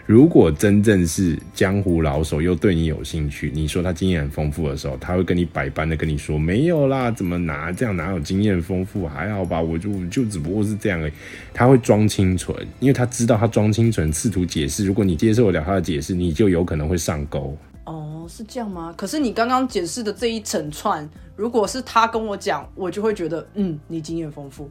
[0.05, 11.11] 如果真正是江湖老手又对你有兴趣，你说他经验很丰富的时候，他会跟你百般的跟你说没有啦，怎么拿这样哪有经验丰富，还好吧，我就就只不过是这样而已。
[11.51, 17.57] 他会装清纯，因为他知道他装清纯，试图解释，如果你接受得了他的解释，你就有可能会上钩。
[17.85, 18.93] 哦，是这样吗？
[18.95, 24.69] 可是你刚刚解释的这一整串，如果是他跟我讲，我就会觉得，嗯，你经验丰富。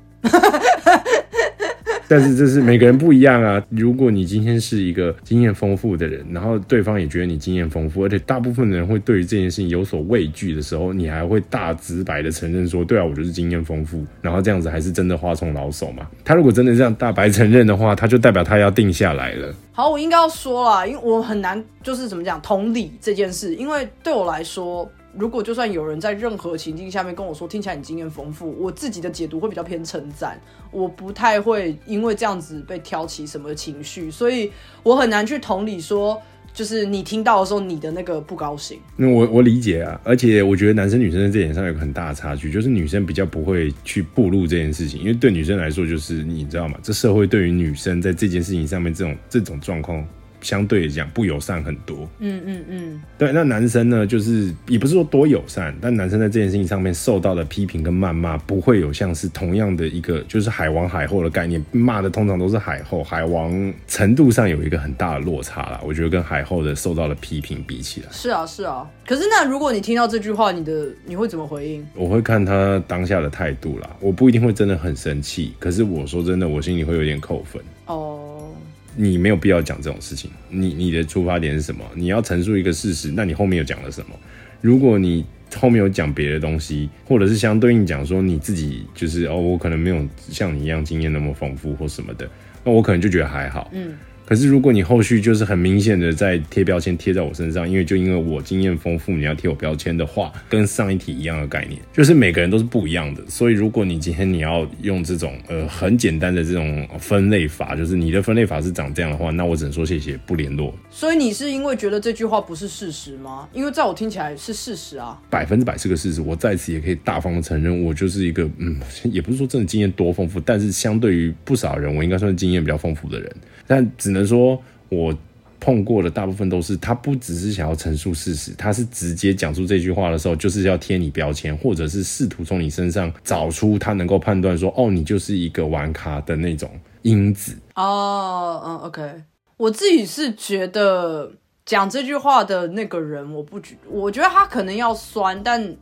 [2.09, 3.62] 但是这是每个人不一样啊。
[3.71, 14.05] 如果你今天是一个经验丰富的人，然后对方也觉得你经验丰富，而且大部分的人会对于这件事情有所畏惧的时候，你还会大直白的承认说，对啊，我就是经验丰富。
[14.21, 16.07] 然后这样子还是真的花丛老手嘛？
[16.25, 19.55] 他如果真的这样大白承认的话，他就代表他要定下来了。
[19.73, 24.90] 好，我应该要说了，因为我很难就是怎么讲同理这件事，因为对我来说。
[25.16, 34.50] 如果就算有人在任何情境下面跟我说听起来你经验丰富，我自己的解读会比较偏称赞，我不太会因为这样子被挑起什么情绪，所以
[34.83, 36.20] 我很难去同理说，
[36.53, 38.79] 就是你听到的时候你的那个不高兴。
[38.96, 46.79] 那我我理解啊，而且我觉得男生女生在这点上有个很大的差距，就是女生比较不会去步入这件事情，因为对女生来说，就是你知道吗？
[46.83, 50.05] 这社会对于女生在这件事情上面这种这种状况。
[50.44, 52.09] 相对来讲不友善很多。
[52.18, 65.80] 嗯嗯嗯，对，那男生呢，就是也不是说多友善，但男生在这件事情上面受到的批评跟谩骂，不会有像是同样的一个就是海王海后的概念，骂的通常都是海后，海王程度上有一个很大的落差啦。
[65.83, 68.87] 我觉得跟海后的受到的批评比起来，是啊是啊。
[69.07, 71.87] 可是那如果你听到这句话，你的你会怎么回应？
[71.94, 77.62] 我会看他当下的态度啦，我不一定会真的很生气，可是我说真的，我心里会有点扣分。
[77.87, 78.50] 哦。
[78.96, 80.30] 你没有必要讲这种事情。
[80.48, 81.85] 你你的出发点是什么？
[81.94, 84.14] 你要陈述一个事实，那你后面又讲了什么？
[84.61, 85.24] 如果你
[85.57, 92.28] 后面有讲别的东西，或者是相对应讲说你自己就是哦，我可能没有像你一样经验那么丰富或什么的，
[92.64, 93.70] 那我可能就觉得还好。
[93.72, 93.95] 嗯。
[94.27, 103.22] 可是，如果你后续就是很明显的在贴标签贴在我身上，因为就因为我经验丰富，你要贴我标签的话，跟上一题一样的概念，就是每个人都是不一样的。
[103.29, 110.75] 所以，如果你今天你要用这种呃很简单的这种分类法，就是你的分类法是长这样的话，那我只能说谢谢，不联络。
[110.91, 113.47] 所以你是因为觉得这句话不是事实吗？
[113.53, 116.22] 因为在我听起来是事实啊，百分之百是个事实。
[116.22, 123.31] 我在此也可以大方的承认，我就是一个嗯，也不是说真的经验多丰富，但是相对于不少人，我应该算是经验比较丰富的人。
[123.67, 125.17] 但只能说，我
[125.61, 136.71] 碰过的大部分都是，他不只是想要陈述事实，他是直接讲出这句话的时候，就是要贴你标签，或者是试图从你身上找出他能够判断说，哦，你就是一个玩咖的那种
[137.03, 137.57] 因子。
[137.77, 139.23] 哦，嗯，OK，
[139.57, 141.33] 我自己是觉得
[141.65, 145.77] 讲这句话的那个人，我不觉，我觉得他可能要酸，但。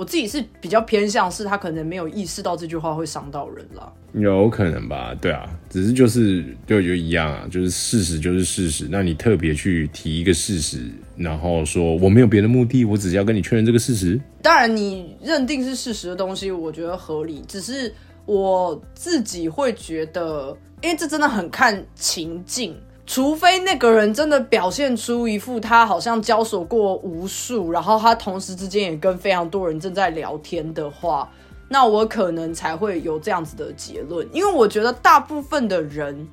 [0.00, 5.14] 我自己是比较偏向是他可能没有意识到这句话会伤到人了，有可能吧？
[5.20, 8.88] 对啊，只是就是就就一样啊，就是事实就是事实。
[8.90, 14.18] 那你特别去提一个事实，然后说我没有别的目的，我只是要跟你确认这个事实。
[14.40, 17.44] 当然，你认定是事实的东西，我觉得合理。
[17.46, 17.92] 只是
[18.24, 22.74] 我自己会觉得，因为这真的很看情境。
[23.12, 31.28] 除非那个人真的表现出一副他好像交手过无数，然后他同时之间也跟非常多人正在聊天的话，
[31.68, 34.24] 那我可能才会有这样子的结论。
[34.32, 36.28] 因为我觉得大部分的人，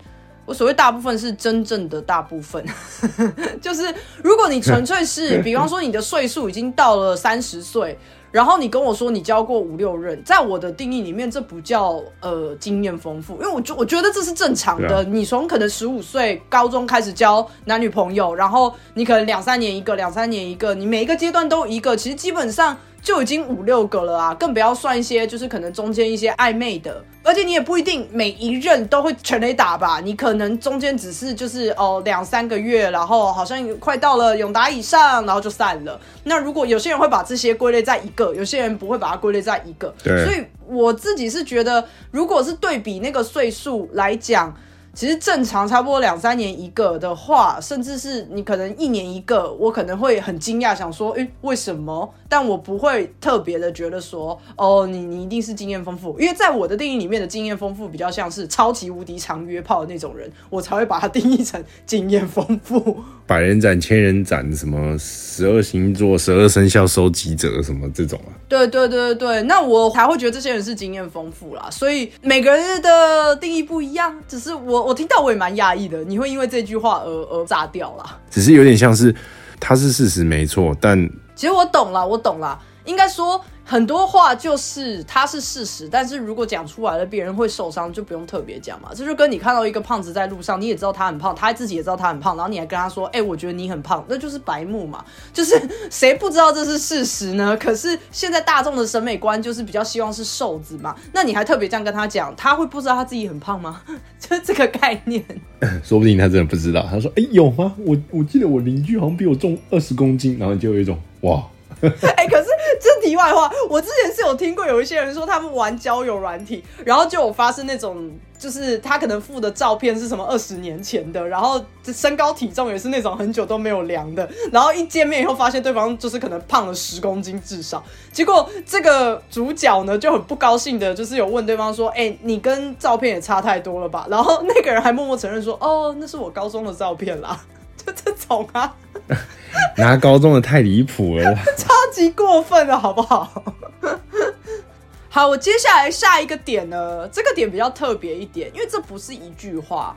[0.46, 2.64] 我所谓大部分是真正的大部分，
[3.60, 3.92] 就是
[4.24, 7.98] 如果你纯粹是，比方说你的岁数已经到了三十岁。
[8.32, 15.04] 然后你跟我说你交过五六任，在我的定义里面，这不叫呃经验丰富，因为我觉我觉得这是正常的。
[15.04, 22.78] 你从可能十五岁高中开始交男女朋友，然后你可能两三年一个，两三年一个，你每一个阶段都一个，其实基本上。
[23.08, 35.98] 就已经五六个了啊，更不要算一些，就是可能中间一些暧昧的，而且你也不一定每一任都会全雷打吧，你可能中间只是就是哦两三个月，然后好像快到了永达以上，然后就散了。
[36.26, 44.54] 那如果有些人会把这些归类在一个，有些人不会把它归类在一个，所以我自己是觉得，如果是对比那个岁数来讲。
[44.94, 52.12] 其实正常差不多两三年一个的话，甚至是你可能一年一个，我可能会很惊讶，想说，诶，为什么？
[52.30, 62.98] 但我不会特别的觉得说，哦，你你一定是经验丰富，因为在我的定义里面的经验丰富，比较像是超级无敌常约炮的那种人，我才会把它 定义成经验丰富。
[63.26, 68.32] 百人斩、千人斩，什么十二星座、十二生肖收集者，什么这种啊？
[68.48, 71.68] 对对对对对，那我才会觉得这些人是经验丰富啦。
[71.70, 78.18] 所以每个人的定义不一样，只是我我听到我也蛮讶异的，你会因为这句话而而炸掉啦。
[78.30, 79.14] 只是有点像是，
[79.60, 83.40] 它是事实没错，但其实我懂了，我懂了，应该说。
[83.70, 88.92] 很多话就是它是事实，但是如果讲出来了，别人会受伤，就不用特别讲嘛。
[88.96, 95.04] 这就跟你看到一个胖子在路上，你也知道他很胖，他自己也知道他很胖，然后你还跟他说：“哎，我觉得你很胖。”那就是白目嘛。
[95.34, 95.62] 就是
[95.92, 97.58] 谁不知道这是事实呢？
[97.58, 100.96] 可是现在大众的审美观就是比较希望是瘦子嘛。
[101.12, 103.82] 那你还特别这样跟他讲，他会不知道他自己很胖吗？
[104.18, 105.22] 就这个概念。
[105.84, 106.88] 说不定他真的不知道。
[106.90, 107.76] 他说：“哎，有吗？
[107.80, 111.44] 我我记得我邻居好像比我重二十公斤。”然后就有一种哇。
[112.16, 112.48] 哎，可是
[112.82, 134.08] 这题外话，我之前是有听过有一些人说他们玩交友软体，然后就有发生那种，就是他可能附的照片是什么二十年前的，然后身高体重也是那种很久都没有量的，然后一见面以后发现对方就是可能胖了十公斤至少，结果这个主角呢就很不高兴的，就是有问对方说，哎，你跟照片也差太多了吧？
[134.10, 137.40] 然后那个人还默默承认说，哦，那是我高中的照片啦，
[137.86, 138.74] 就这种啊。
[139.78, 143.44] 拿高中的太离谱了， 超级过分了，好不好？
[145.10, 149.96] 好，我接下来下一个点呢，这个点比较特别一点，因为这不是一句话，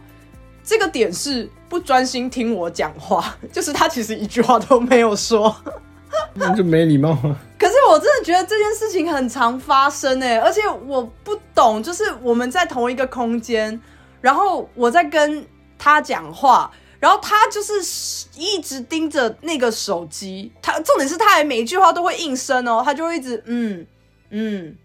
[0.64, 5.54] 这个点是不专心听我讲话，就是他其实一句话都没有说，
[6.32, 7.36] 那就没礼貌吗。
[7.58, 13.78] 可是我真的觉得这件事情很常发生哎，而且我不懂，就是我们在同一个空间，
[14.22, 15.44] 然后我在跟
[15.78, 16.70] 他讲话。
[17.00, 17.72] 然后他就是
[18.36, 23.86] 一直盯着那个手机，他重点是他还每一句话都会应声哦，他就会一直嗯
[24.28, 24.76] 嗯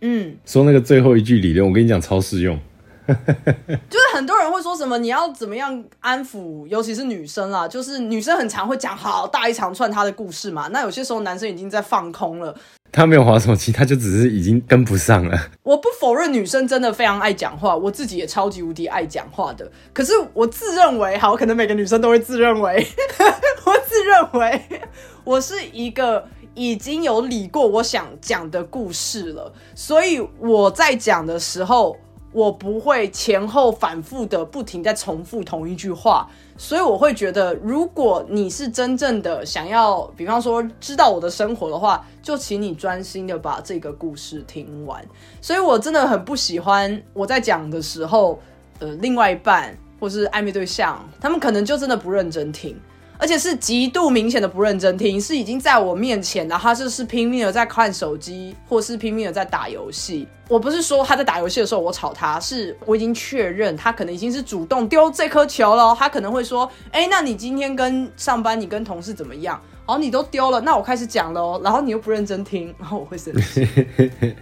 [0.00, 0.36] 嗯。
[0.44, 2.58] 说那个最后一句理论，我跟你讲超适用，
[3.88, 12.54] 就是很多人会说什么你要怎么样安抚，尤其是女生啦，就是女生很常会讲好大一长串她的故事嘛，那有些时候男生已经在放空了。
[12.92, 15.48] 他没有滑手机，他就只是已经跟不上了。
[15.62, 19.70] 我不否认女生真的非常爱讲话，我自己也超级无敌爱讲话的。
[19.94, 22.86] 可是我自认为，好，可能每个女生都会自认为，
[23.64, 24.62] 我自认为
[25.24, 31.96] 我是一个已经有理过我想讲的故事了，所以我在讲的时候。
[32.32, 45.04] 我不会前后反复的不停在重复同一句话，所以我会觉得，如果你是真正的想要，比方说知道我的生活的话，就请你专心的把这个故事听完。
[45.40, 48.40] 所以我真的很不喜欢我在讲的时候，
[48.78, 52.74] 呃，另外一半或是暧昧对象，他们可能就真的不认真听。
[53.22, 60.26] 而且是极度明显的不认真听，是已经在我面前，然后他就是拼命的在看手机，或是拼命的在打游戏。
[60.48, 65.94] 我不是说他在打游戏的时候我吵他，是我已经确认他可能已经是主动丢这颗球了。
[65.96, 73.64] 他可能会说：“哎，那你今天跟上班，你跟同事怎么样？”哦，你都丢了，那我开始讲了哦，然后你又不认真听，然后我会生气。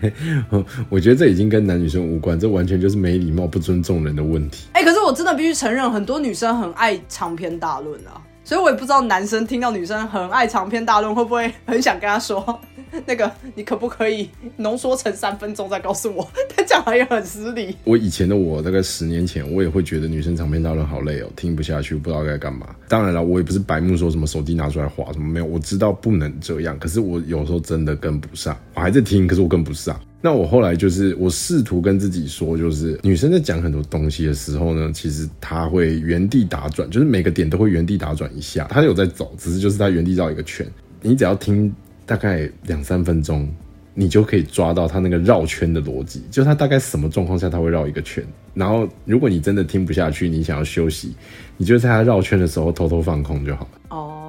[0.88, 4.68] 我觉得这已经跟男女生无关，这完全就是没礼貌、不尊重人的问题。
[4.72, 8.22] 哎，可是我真的必须承认，很多女生很爱长篇大论啊。
[8.42, 12.60] 所以我也不知道男生听到女生很爱长篇大论，会不会很想跟她说，
[13.06, 16.28] 那个你可不可以浓缩成三分钟再告诉我？
[16.56, 17.76] 他讲话也很失礼。
[17.84, 22.74] 我以前的我，大概十年前，我也会觉得女生长篇大论好累哦，听不下去，不知道该干嘛。
[22.88, 26.76] 当然了，我也不是白目，说什么手机拿出来划什么没有，我知道不能这样。
[26.78, 29.98] 可是我有时候真的跟不上，我还在听，可是我跟不上。
[30.22, 40.66] 那我后来就是，我试图跟自己说，就是女生在讲很多东西的时候呢，其实她会原地打转，就是每个点都会原地打转一下，她有在走，只是就是她原地绕一个圈。
[41.00, 43.48] 你只要听大概两三分钟，
[43.94, 48.22] 你就可以抓到她那个绕圈的逻辑，就她大概什么状况下她会绕一个圈。
[48.52, 51.14] 然后如果你真的听不下去，你想要休息，
[51.56, 53.70] 你就在她绕圈的时候偷偷放空就好了。
[53.88, 54.19] 哦。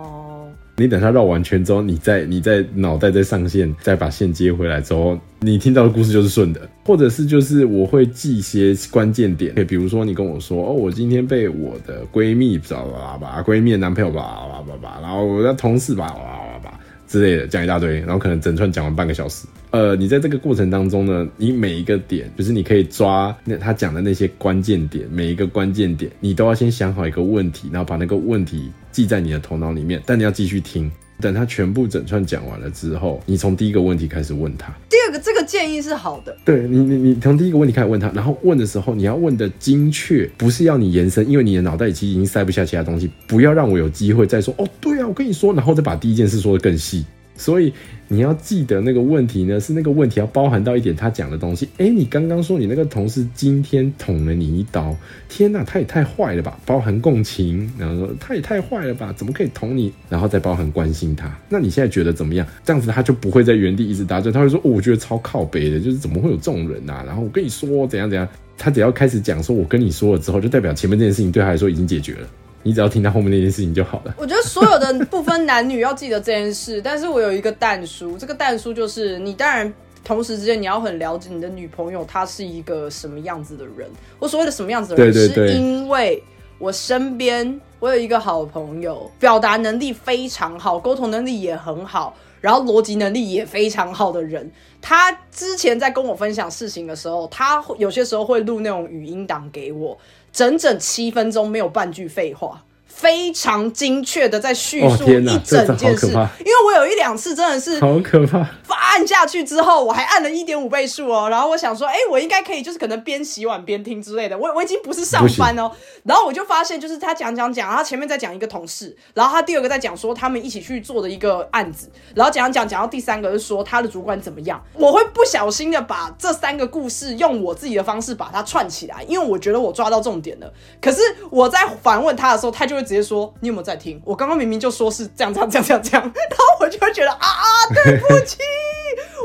[0.82, 16.80] 你等他绕完圈之后，你再你再脑袋再上线，再把线接回来之后，你听到的故事就是顺的，或者是就是我会记一些关键点，比如说你跟我说哦，我今天被我的闺蜜吧吧吧，闺蜜的男朋友吧吧吧吧，然后我的同事吧吧吧吧
[17.12, 19.46] 之类的讲一大堆，然后可能整串讲完半个小时。
[19.72, 28.72] 呃，你在这个过程当中呢，你每一个点就是你可以抓那他讲的那些关键点，每一个关键点你都要先想好一个问题，然后把那个问题。
[28.92, 30.92] 记在你的头脑里面，但你要继续听，
[31.22, 34.74] 等他全部整串讲完了之后，你从第一个问题开始问他。
[34.90, 36.36] 第二个，这个建议是好的。
[36.44, 44.54] 对你，你你从第一个问题开始问他，然后问的时候你要问的精确，不是要你延伸，因为你的脑袋里其实已经塞不下其他东西，不要让我有机会再说。
[44.58, 47.06] 哦，对啊，我跟你说，然后再把第一件事说的更细。
[47.42, 47.74] 所以
[48.08, 51.68] 你要记得那个问题呢，是那个问题要包含到一点他讲的东西。
[51.80, 54.96] 哎，你刚刚说你那个同事今天捅了你一刀，
[55.28, 56.60] 天哪，他也太坏了吧！
[56.68, 59.92] 包含共情，然后说他也太坏了吧，怎么可以捅你？
[60.08, 61.36] 然后再包含关心他。
[61.50, 62.46] 那你现在觉得怎么样？
[62.64, 72.28] 这样子他就不会在原地一直打转，他会说：“哦，我觉得超靠背的，就是怎么会有这种人啊？”然后我跟你说怎样怎样，他只要开始讲说“我跟你说了”之后，就代表前面这件事情对他来说已经解决了。
[72.64, 74.14] 你只要听到后面那件事情就好了。
[74.18, 83.90] 我觉得所有的不分男女要记得这件事，但是我有一个淡书，这个淡书就是你当然同时之间你要很了解你的女朋友她是一个什么样子的人。
[84.20, 86.22] 我所谓的什么样子的人，是因为
[86.60, 94.52] 我身边我有一个好朋友，表达能力非常好，沟通能力也很好，然后逻辑能力也非常好的人。
[94.80, 99.98] 他之前在跟我分享事情的时候，他有些时候会录那种语音档给我。
[100.32, 102.66] 整整七分钟，没有半句废话。
[102.94, 108.46] 非常精确的在叙述一整件事，因为我有一两次真的是好可怕。
[108.92, 114.38] 按下去之后，我还按了一点五倍数哦，然后我想说，哎，我应该可以，就是可能边洗碗边听之类的。
[114.38, 115.72] 我我已经不是上班哦，
[116.04, 124.62] 然后我就发现，就是他讲讲讲，他前面在讲一个同事，然后他第二个在讲说他们一起去做的一个案子，然后讲讲讲到第三个是说他的主管怎么样。
[124.74, 130.54] 我会不小心的把这三个故事用我自己的方式把它串起来，因为我觉得我抓到重点了。
[130.82, 132.81] 可是我在反问他的时候，他就会。
[132.82, 134.02] 直接说你有没有在听？
[134.06, 137.28] 我刚刚明明就说是这样这样这样这样这样， 然后我就会觉得啊，
[137.74, 138.38] 对不起。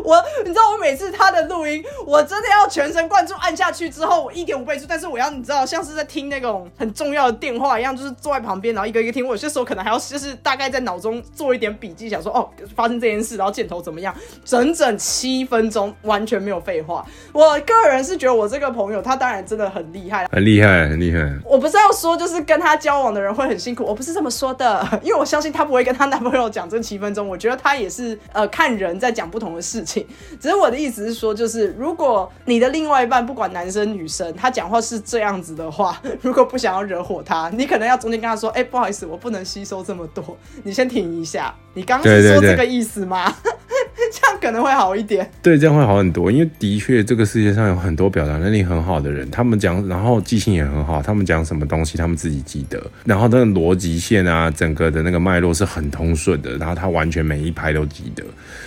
[0.06, 9.26] 我，你知道我每次他的录音，我真的要全神贯注按下去之后，我一点五倍速，但是我要你知道，像是在听那种很重要的电话一样，就是坐在旁边，然后一个一个听。
[9.26, 17.04] 我有些时候可能还要就是大概在脑中做一点笔记，想说哦，发生这件事，然后箭头怎么样，整整七分钟完全没有废话。
[17.32, 21.18] 我个人是觉得我这个朋友他当然真的很厉害，很厉害，很厉害。
[21.44, 27.26] 我不是要说就是跟他交往的人会很辛苦，我不是这么说的， 因为我相信他不会跟他男朋友讲这七分钟。
[27.26, 29.95] 我觉得他也是呃看人在讲不同的事情。
[30.40, 43.30] 只是我的意思是说，就是如果你的另外一半不管男生女生，他讲话是这样子的话，如果不想要惹火他，你可能要中间跟他说：“哎，不好意思，我不能吸收这么多，你先停一下。”你刚刚是说这个意思吗？
[44.10, 45.30] 这样可能会好一点。
[45.42, 58.24] 对，这样会好很多，因为的确这个世界上有很多表达能力很好的人，他们讲，然后记性也很好，他们讲什么东西他们自己记得，然后那个逻辑线啊，整个的那个脉络是很通顺的，然后他完全每一拍都记得。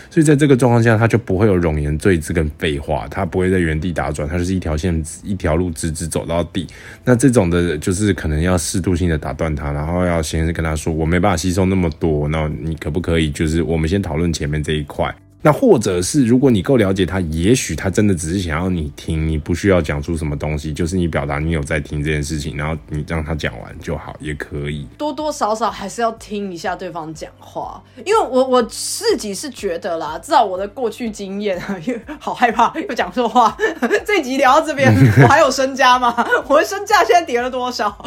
[0.09, 6.65] 所以在这个状况下，他就不会有冗言赘字跟废话，他不会在原地打转，他就是一条线一条路直直走到底。
[7.05, 15.13] 那这种的，就是可能要适度性的打断他，然后要先跟他说，我没办法吸收那么多，那你可不可以就是我们先讨论前面这一块？
[15.41, 24.85] 那或者是如果你够了解他，也许他真的只是想要你听，你不需要讲出什么东西，就是你表达你有在听这件事情，然后你让他讲完就好，也可以。
[24.97, 33.55] 多多少少还是要听一下对方讲话，因为我我自己是觉得啦，至少我的过去经验啊，因为好害怕又讲错话。
[34.05, 36.13] 这集聊到这边， 我还有身家吗？
[36.47, 37.97] 我的身价现在跌了多少？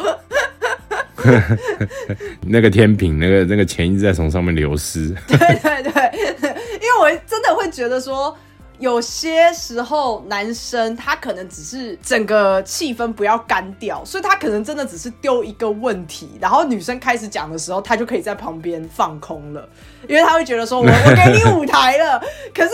[2.41, 5.09] 那个天平，那个那个钱一直在从上面流失。
[5.27, 6.49] 对对对，
[6.81, 8.35] 因为我真的会觉得说，
[8.79, 19.67] 有些时候男生他可能只是整个气氛不要干掉，所以他可能真的只是丢一个问题，然后女生开始讲的时候，他就可以在旁边放空了，
[20.07, 22.21] 因为他会觉得说我我给你舞台了，
[22.53, 22.71] 可是。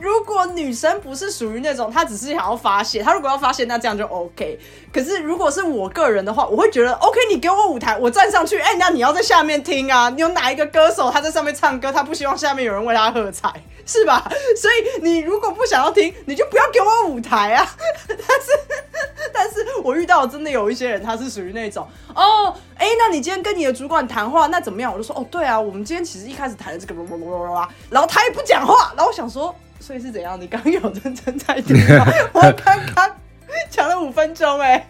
[0.00, 4.58] 如果女生不是属于那种，她只是想要发泄，她如果要发泄，那这样就 OK。
[4.92, 10.08] 可是如果是我个人的话，我会觉得 OK，你给我舞台，我站上去，哎，那你要在下面听啊。
[10.08, 13.52] 你有哪一个歌手他在上面唱歌，他不希望下面有人为他喝彩，
[13.84, 14.26] 是吧？
[14.56, 17.76] 所以你如果不想要听，你就不要给我舞台啊。
[18.08, 18.46] 但是，
[19.32, 24.90] 但是我遇到真的有一些人，他是属于那种，哦，哎，那你今天跟你的主管谈话，那怎么样？
[24.92, 26.94] 我就说，哦，对啊，我们今天其实一开始谈的这个，
[27.90, 29.54] 然后他也不讲话，然后我想说。
[29.80, 30.40] 所以是怎样？
[30.40, 32.06] 你刚有认真在听吗？
[32.32, 33.10] 我刚刚
[33.68, 34.88] 讲了五分钟哎。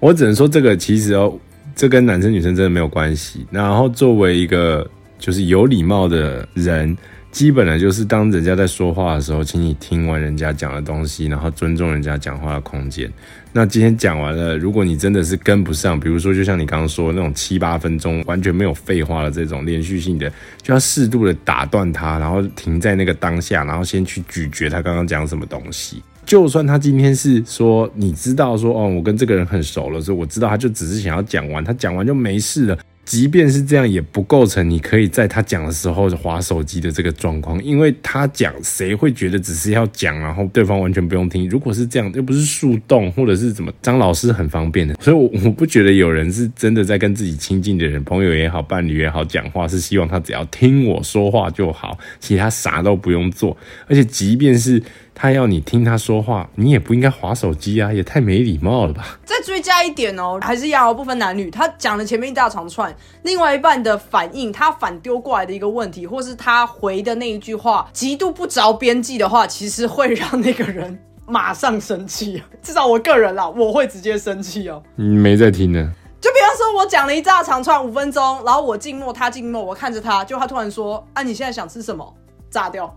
[0.00, 1.32] 我只能说这个其实哦，
[1.76, 3.46] 这跟男生女生真的没有关系。
[3.50, 4.88] 然后作为一个
[5.18, 6.96] 就是有礼貌的人。
[7.30, 13.10] 基本的就是当人家在说话的时候，请你听完人家讲的东西，然后尊重人家讲话的空间。
[13.52, 26.02] 那今天讲完了，如果你真的是跟不上，比如说就像你刚刚说那种七八分钟完全没有废话的这种连续性的，就要适度的打断他，然后停在那个当下，然后先去咀嚼他刚刚讲什么东西。
[26.26, 32.78] 就算他今天是说你知道说哦，我跟这个人很熟了，所以我知道他就只是想要讲完，他讲完就没事了。
[33.10, 41.48] 即便是这样，也不构成你可以在他讲的时候划手机的这个状况，因为他讲，谁会觉得只是要讲，然后对方完全不用听？
[41.48, 53.56] 如果是这样，又不是树洞或者是怎么，张老师很方便的， 所以我我不觉得有人是真的在跟自己亲近的人，朋友也好，伴侣也好，讲话是希望他只要听我说话就好，其他啥都不用做，
[53.88, 54.80] 而且即便是。
[55.14, 59.18] 他要你听他说话，你也不应该划手机啊，也太没礼貌了吧！
[59.24, 61.50] 再追加一点哦，还是要不分男女。
[61.50, 72.42] 他讲了前面一大长串，另外一半的反应，他反丢过来的一个问题，或是他回的那一句话，极度不着边际的话，其实会让那个人马上生气。
[72.62, 74.82] 至少我个人啦，我会直接生气哦。
[74.96, 75.92] 你没在听呢？
[76.20, 82.14] 就比方说，我讲了一大长串五分钟，然后我静默，他静默，我看着他，就他突然说：“啊，你现在想吃什么？
[82.50, 82.94] 炸掉。”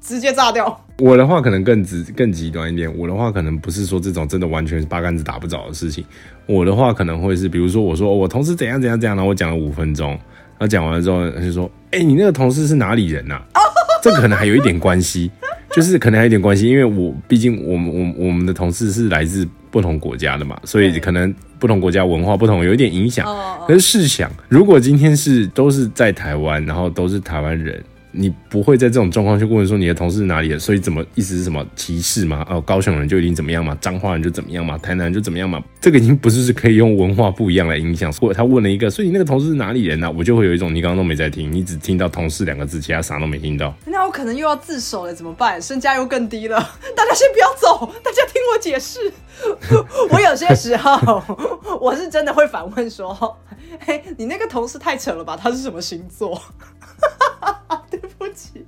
[0.00, 0.84] 直接炸掉。
[0.98, 2.92] 我的话可能更直更极端一点。
[2.96, 6.04] 我的话可能不是说这种真的完全是八竿子打不着的事情。
[6.46, 13.40] 我的话可能会是，比如说我说我同事怎样怎样怎样，然后我讲了五分钟，然后讲完了之后他就说：“哎，你那个同事是哪里人呐？”
[14.02, 15.30] 这可能还有一点关系，
[15.72, 23.26] 就是可能还有一点关系，因为我毕竟我们我我们的同事是来自不同国家的嘛，所以可能不同国家文化不同，有一点影响。
[23.66, 27.82] 可是试想，如果今天是都是在台湾，然后都是台湾人。
[28.10, 32.46] 你不会在这种状况去问说你的同事是哪里的，所以怎么意思是什么歧视吗？
[32.48, 35.62] 哦，高雄人就一定怎么样嘛，彰化人就怎么样嘛，台南人就怎么样嘛？
[35.80, 38.12] 这个已经不是是可以用文化不一样来影响。
[38.14, 40.10] 或者他问了一个，所以你那个同事是哪里人呢？
[40.10, 43.74] 我就会有一种你刚刚都没在听，你只听到同事两个字，其他啥都没听到。
[43.86, 45.60] 那我可能又要自首了，怎么办？
[45.60, 46.58] 身价又更低了。
[46.96, 48.98] 大家先不要走，大家听我解释。
[50.10, 51.22] 我有些时候
[51.80, 53.36] 我是真的会反问说
[53.86, 55.38] ：“嘿，你那个同事太扯了吧？
[55.40, 56.40] 他是什么星座？”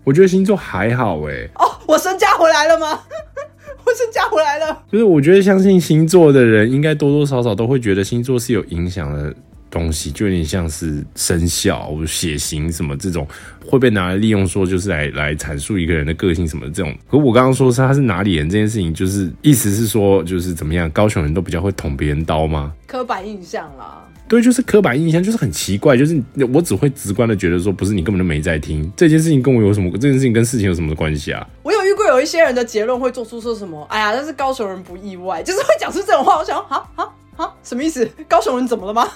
[0.05, 1.49] 我觉得星座还好哎。
[1.57, 3.01] 哦，我身价回来了吗？
[3.85, 4.83] 我身价回来了。
[4.91, 9.35] 就是我觉得相信星座的人，应该多多少少都会觉得星座是有影响的
[9.71, 13.27] 东西，就有点像是生肖、血型什么这种
[13.67, 16.95] 会被拿来利用，说就是来来阐述一个人的个性什么这种。
[17.11, 22.73] 可我刚刚说是他是哪里人这件事情，就是意思是说就是怎么样，高雄人都比较会捅别人刀吗？
[22.87, 24.05] 刻板印象啦。
[24.31, 26.23] 对，就是刻板印象，就是很奇怪，就是
[26.55, 29.91] 我只会直观的觉得说，不是你根本就没在听这件事情，跟我有什么？
[29.95, 31.45] 这件事情跟事情有什么关系啊？
[31.65, 33.85] 我有遇过有一些人的结论会做出说什么？
[33.91, 36.39] 哎呀，但是高雄人不意外，就是会讲出这种话。
[36.39, 37.05] 我想，啊啊
[37.39, 38.09] 啊，什么意思？
[38.29, 39.09] 高雄人怎么了吗？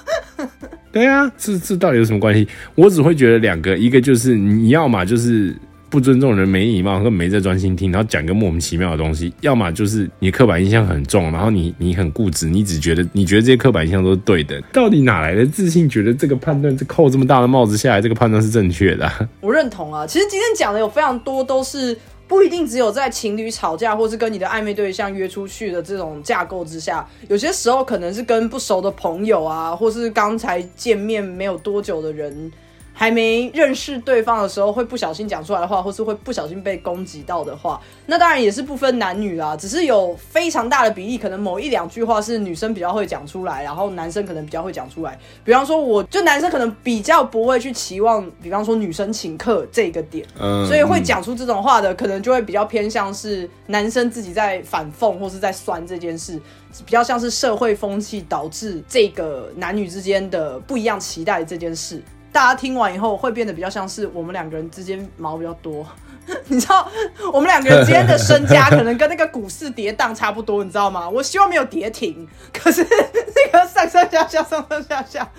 [0.90, 2.48] 对啊，这这到底有什么关系？
[2.74, 5.56] 我只会觉得两个，一个就是你要嘛就是。
[5.94, 19.08] 不尊重人、没礼貌，跟没在专心听，然后讲一个莫名其妙的东西，要么就是你刻板印象很重，然后你你很固执，你只觉得你觉得这些刻板印象都是对的， 到底哪来的自信，觉得这个判断这扣这么大的帽子下来，这个判断是正确的？
[19.40, 32.50] 我认同啊，其实今天讲的有非常多都是不一定只有在情侣吵架，或是跟你的暧昧对象约出去的这种架构之下，有些时候可能是跟不熟的朋友啊，或是刚才见面没有多久的人。
[32.96, 45.18] 还没认识对方的时候，会不小心讲出来的话，或是会不小心被攻击到的话，那当然也是不分男女啦，只是有非常大的比例，可能某一两句话是女生比较会讲出来，然后男生可能比较会讲出来。
[45.42, 56.40] 比方说，我就男生可能比较不会去期望，比方说女生请客这个点，嗯所以会讲出这种话的，可能就会比较偏向是男生自己在反讽或是在酸这件事，
[56.86, 62.00] 比较像是社会风气导致这个男女之间的不一样期待这件事。
[62.34, 65.86] 大家听完以后会变得比较像是我们两个人之间毛比较多，
[66.48, 66.90] 你知道，
[67.32, 71.08] 我们两个人之间的身家可能跟那个股市跌宕差不多，你知道吗？
[71.08, 75.30] 我希望没有跌停，可是 那个上上下下上上下下，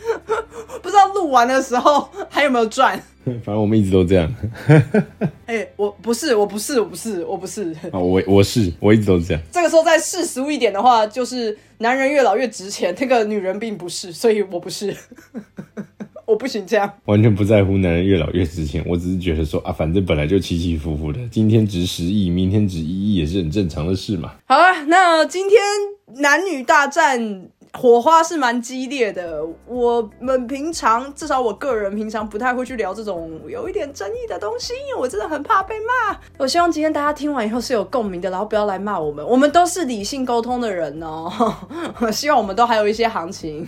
[0.81, 2.97] 不知道录完的时候还有没有赚。
[3.43, 4.33] 反正我们一直都这样。
[5.47, 7.73] 哎、我不是，我不是，我不是，我不是。
[7.91, 9.43] 啊，我我是我一直都是这样。
[9.51, 14.95] 这个时候再世俗一点的话，就是男人越老越值钱，那个女人并不是，所以我不是，
[16.26, 16.91] 我不行这样。
[17.05, 24.34] 完全不在乎男人越老越值钱，我只是觉得说啊，反正本来就起起伏伏的，今天值十亿，明天值一亿也是很正常的事嘛。
[24.45, 25.59] 好了，那今天
[26.21, 27.47] 男女大战
[27.78, 29.45] 火花是蛮激烈的。
[29.65, 36.17] 我们平常至少我个人平常不太会去聊这种有一点争议的东西，因为我真的很怕被骂。
[36.38, 41.32] 我希望今天大家听完以后是有共鸣的，然后不要来骂我们，我们都是理性沟通的人哦。
[42.11, 43.67] 希望我们都还有一些行情，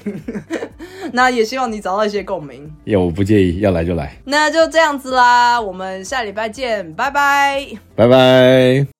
[1.11, 2.73] 那也希望你找到一些共鸣。
[2.85, 7.67] 要我不介意，要来就来，那就这样子啦，我们下礼拜见，拜拜。
[7.95, 8.96] 拜拜。